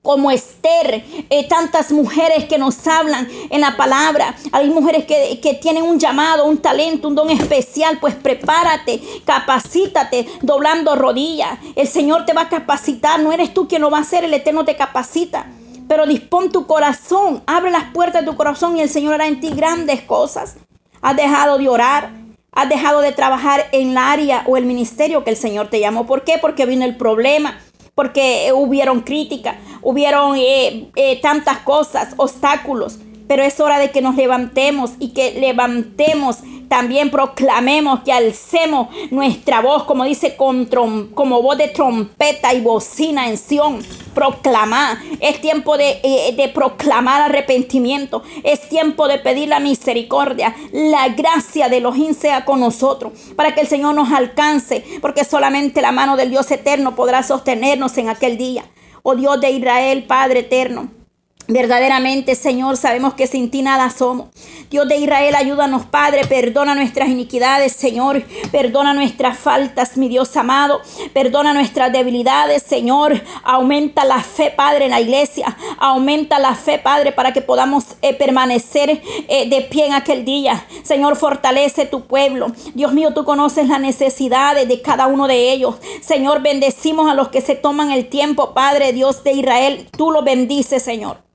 como 0.04 0.30
Esther, 0.32 1.06
eh, 1.30 1.48
tantas 1.48 1.94
mujeres 1.94 2.44
que 2.46 2.58
nos 2.58 2.86
hablan 2.88 3.26
en 3.50 3.62
la 3.62 3.78
palabra. 3.78 4.36
Hay 4.52 4.70
mujeres 4.70 5.06
que, 5.06 5.40
que, 5.42 5.54
tienen 5.54 5.84
un 5.84 5.98
llamado, 5.98 6.46
un 6.46 6.58
talento, 6.58 7.08
un 7.08 7.16
don 7.16 7.30
especial. 7.30 8.00
Pues 8.00 8.14
prepárate, 8.14 9.02
capacítate, 9.26 10.28
doblando 10.42 10.96
rodillas. 10.96 11.58
El 11.78 11.88
Señor 11.88 12.26
te 12.26 12.34
va 12.34 12.42
a 12.42 12.50
capacitar. 12.50 13.22
No 13.22 13.32
eres 13.32 13.54
tú 13.54 13.70
quien 13.70 13.82
lo 13.82 13.90
va 13.90 14.00
a 14.00 14.02
hacer, 14.02 14.26
el 14.26 14.34
Eterno 14.34 14.66
te 14.66 14.76
capacita. 14.76 15.48
Pero 15.88 16.06
dispón 16.06 16.52
tu 16.52 16.68
corazón, 16.68 17.42
abre 17.48 17.72
las 17.72 17.86
puertas 17.94 18.26
de 18.26 18.32
tu 18.32 18.36
corazón 18.36 18.76
y 18.76 18.82
el 18.82 18.90
Señor 18.90 19.14
hará 19.14 19.28
en 19.28 19.40
ti 19.40 19.52
grandes 19.52 20.02
cosas. 20.02 20.58
Has 21.02 21.16
dejado 21.16 21.58
de 21.58 21.70
orar, 21.70 22.12
has 22.52 22.68
dejado 22.68 23.00
de 23.00 23.14
trabajar 23.14 23.68
en 23.72 23.92
el 23.92 23.98
área 23.98 24.44
o 24.48 24.58
el 24.58 24.66
ministerio 24.66 25.24
que 25.24 25.30
el 25.30 25.38
Señor 25.38 25.70
te 25.70 25.80
llamó. 25.80 26.06
¿Por 26.06 26.26
qué? 26.26 26.40
Porque 26.42 26.66
vino 26.66 26.84
el 26.84 26.98
problema 26.98 27.58
porque 27.96 28.52
hubieron 28.54 29.02
crítica, 29.02 29.58
hubieron 29.82 30.36
eh, 30.38 30.90
eh, 30.96 31.22
tantas 31.22 31.60
cosas, 31.60 32.14
obstáculos. 32.18 33.00
Pero 33.28 33.44
es 33.44 33.60
hora 33.60 33.80
de 33.80 33.92
que 33.92 34.02
nos 34.02 34.16
levantemos 34.16 34.92
y 35.00 35.10
que 35.10 35.40
levantemos, 35.40 36.40
también 36.68 37.10
proclamemos, 37.10 38.02
que 38.02 38.12
alcemos 38.12 38.88
nuestra 39.12 39.62
voz, 39.62 39.84
como 39.84 40.04
dice, 40.04 40.36
con 40.36 40.66
como 41.14 41.42
voz 41.42 41.58
de 41.58 41.68
trompeta 41.70 42.54
y 42.54 42.62
bocina 42.62 43.28
en 43.28 43.38
Sión 43.38 43.80
proclamar, 44.14 44.98
es 45.20 45.42
tiempo 45.42 45.78
de, 45.78 46.00
eh, 46.04 46.34
de, 46.36 46.50
proclamar 46.50 47.22
arrepentimiento, 47.22 48.24
es 48.44 48.70
tiempo 48.70 49.08
de 49.08 49.20
pedir 49.20 49.50
la 49.50 49.60
misericordia, 49.60 50.56
la 50.72 51.10
gracia 51.10 51.70
de 51.70 51.80
los 51.80 51.96
sea 52.16 52.46
con 52.46 52.60
nosotros, 52.60 53.14
para 53.36 53.56
que 53.56 53.62
el 53.62 53.68
Señor 53.68 53.96
nos 53.96 54.12
alcance, 54.12 54.84
porque 55.02 55.24
solamente 55.24 55.82
la 55.82 55.92
mano 55.92 56.16
del 56.18 56.30
Dios 56.30 56.50
eterno 56.52 56.96
podrá 56.96 57.24
sostenernos 57.24 57.98
en 57.98 58.10
aquel 58.10 58.38
día. 58.38 58.66
Oh 59.04 59.16
Dios 59.16 59.40
de 59.42 59.52
Israel, 59.52 60.06
Padre 60.06 60.42
eterno. 60.42 61.03
Verdaderamente, 61.48 62.36
Señor, 62.36 62.78
sabemos 62.78 63.16
que 63.16 63.28
sin 63.28 63.52
ti 63.52 63.62
nada 63.62 63.90
somos. 63.90 64.30
Dios 64.70 64.88
de 64.88 64.96
Israel, 64.96 65.36
ayúdanos, 65.36 65.86
Padre. 65.86 66.26
Perdona 66.26 66.74
nuestras 66.74 67.10
iniquidades, 67.10 67.74
Señor. 67.74 68.24
Perdona 68.50 68.94
nuestras 68.94 69.38
faltas, 69.38 69.98
mi 69.98 70.08
Dios 70.08 70.38
amado. 70.38 70.80
Perdona 71.12 71.54
nuestras 71.54 71.92
debilidades, 71.92 72.64
Señor. 72.64 73.22
Aumenta 73.44 74.06
la 74.06 74.22
fe, 74.22 74.54
Padre, 74.56 74.86
en 74.86 74.92
la 74.92 75.02
iglesia. 75.02 75.58
Aumenta 75.80 76.40
la 76.40 76.56
fe, 76.56 76.80
Padre, 76.80 77.12
para 77.12 77.34
que 77.34 77.42
podamos 77.42 77.84
eh, 78.02 78.14
permanecer 78.14 79.02
eh, 79.28 79.50
de 79.50 79.62
pie 79.64 79.88
en 79.88 79.94
aquel 79.94 80.24
día. 80.24 80.66
Señor, 80.84 81.18
fortalece 81.18 81.86
tu 81.86 82.08
pueblo. 82.08 82.54
Dios 82.74 82.94
mío, 82.94 83.14
tú 83.14 83.26
conoces 83.26 83.68
las 83.68 83.82
necesidades 83.82 84.66
de 84.70 84.82
cada 84.82 85.08
uno 85.08 85.28
de 85.28 85.52
ellos. 85.52 85.76
Señor, 86.02 86.42
bendecimos 86.42 87.12
a 87.12 87.16
los 87.16 87.28
que 87.28 87.42
se 87.42 87.56
toman 87.56 87.92
el 87.92 88.08
tiempo, 88.08 88.54
Padre, 88.54 88.94
Dios 88.94 89.26
de 89.26 89.34
Israel. 89.34 89.90
Tú 89.98 90.10
lo 90.10 90.24
bendices, 90.24 90.82
Señor. 90.82 91.33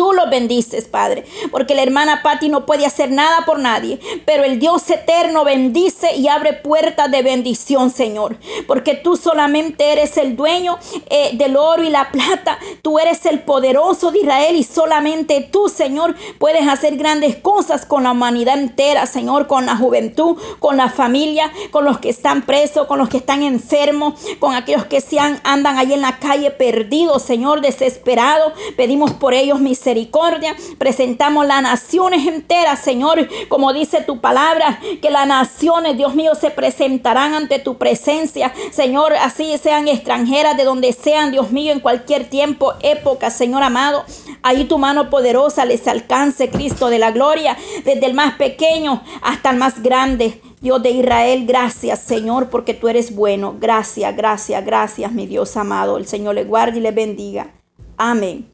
Tú 0.00 0.14
los 0.14 0.30
bendices, 0.30 0.88
Padre, 0.88 1.26
porque 1.50 1.74
la 1.74 1.82
hermana 1.82 2.22
Patti 2.22 2.48
no 2.48 2.64
puede 2.64 2.86
hacer 2.86 3.10
nada 3.10 3.44
por 3.44 3.58
nadie, 3.58 4.00
pero 4.24 4.44
el 4.44 4.58
Dios 4.58 4.88
eterno 4.88 5.44
bendice 5.44 6.16
y 6.16 6.26
abre 6.26 6.54
puertas 6.54 7.10
de 7.10 7.22
bendición, 7.22 7.90
Señor, 7.90 8.38
porque 8.66 8.94
tú 8.94 9.18
solamente 9.18 9.92
eres 9.92 10.16
el 10.16 10.36
dueño 10.36 10.78
eh, 11.10 11.32
del 11.34 11.54
oro 11.54 11.82
y 11.84 11.90
la 11.90 12.10
plata, 12.12 12.58
tú 12.80 12.98
eres 12.98 13.26
el 13.26 13.40
poderoso 13.40 14.10
de 14.10 14.20
Israel 14.20 14.56
y 14.56 14.64
solamente 14.64 15.46
tú, 15.52 15.68
Señor, 15.68 16.16
puedes 16.38 16.66
hacer 16.66 16.96
grandes 16.96 17.36
cosas 17.36 17.84
con 17.84 18.04
la 18.04 18.12
humanidad 18.12 18.58
entera, 18.58 19.04
Señor, 19.04 19.48
con 19.48 19.66
la 19.66 19.76
juventud, 19.76 20.38
con 20.60 20.78
la 20.78 20.88
familia, 20.88 21.52
con 21.72 21.84
los 21.84 21.98
que 21.98 22.08
están 22.08 22.46
presos, 22.46 22.86
con 22.86 22.98
los 22.98 23.10
que 23.10 23.18
están 23.18 23.42
enfermos, 23.42 24.14
con 24.38 24.54
aquellos 24.54 24.86
que 24.86 25.02
se 25.02 25.18
andan 25.18 25.76
ahí 25.76 25.92
en 25.92 26.00
la 26.00 26.18
calle 26.18 26.50
perdidos, 26.50 27.22
Señor, 27.22 27.60
desesperados. 27.60 28.54
Pedimos 28.78 29.12
por 29.12 29.34
ellos, 29.34 29.60
mi 29.60 29.74
misericordia. 29.90 30.54
Presentamos 30.78 31.46
las 31.46 31.62
naciones 31.62 32.26
enteras, 32.26 32.80
Señor, 32.80 33.28
como 33.48 33.72
dice 33.72 34.02
tu 34.02 34.20
palabra, 34.20 34.80
que 35.02 35.10
las 35.10 35.26
naciones, 35.26 35.96
Dios 35.96 36.14
mío, 36.14 36.34
se 36.34 36.50
presentarán 36.50 37.34
ante 37.34 37.58
tu 37.58 37.76
presencia, 37.76 38.52
Señor, 38.70 39.14
así 39.14 39.58
sean 39.58 39.88
extranjeras 39.88 40.56
de 40.56 40.64
donde 40.64 40.92
sean, 40.92 41.32
Dios 41.32 41.50
mío, 41.50 41.72
en 41.72 41.80
cualquier 41.80 42.28
tiempo, 42.28 42.74
época, 42.82 43.30
Señor 43.30 43.62
amado. 43.62 44.04
Ahí 44.42 44.64
tu 44.64 44.78
mano 44.78 45.10
poderosa 45.10 45.64
les 45.64 45.86
alcance, 45.88 46.50
Cristo 46.50 46.88
de 46.88 46.98
la 46.98 47.10
gloria, 47.10 47.56
desde 47.84 48.06
el 48.06 48.14
más 48.14 48.34
pequeño 48.34 49.02
hasta 49.22 49.50
el 49.50 49.56
más 49.56 49.82
grande. 49.82 50.40
Dios 50.60 50.82
de 50.82 50.90
Israel, 50.90 51.46
gracias 51.46 52.00
Señor, 52.00 52.50
porque 52.50 52.74
tú 52.74 52.88
eres 52.88 53.14
bueno. 53.14 53.56
Gracias, 53.58 54.14
gracias, 54.14 54.64
gracias, 54.64 55.10
mi 55.10 55.26
Dios 55.26 55.56
amado. 55.56 55.96
El 55.96 56.06
Señor 56.06 56.34
le 56.34 56.44
guarde 56.44 56.78
y 56.78 56.82
le 56.82 56.92
bendiga. 56.92 57.50
Amén. 57.96 58.50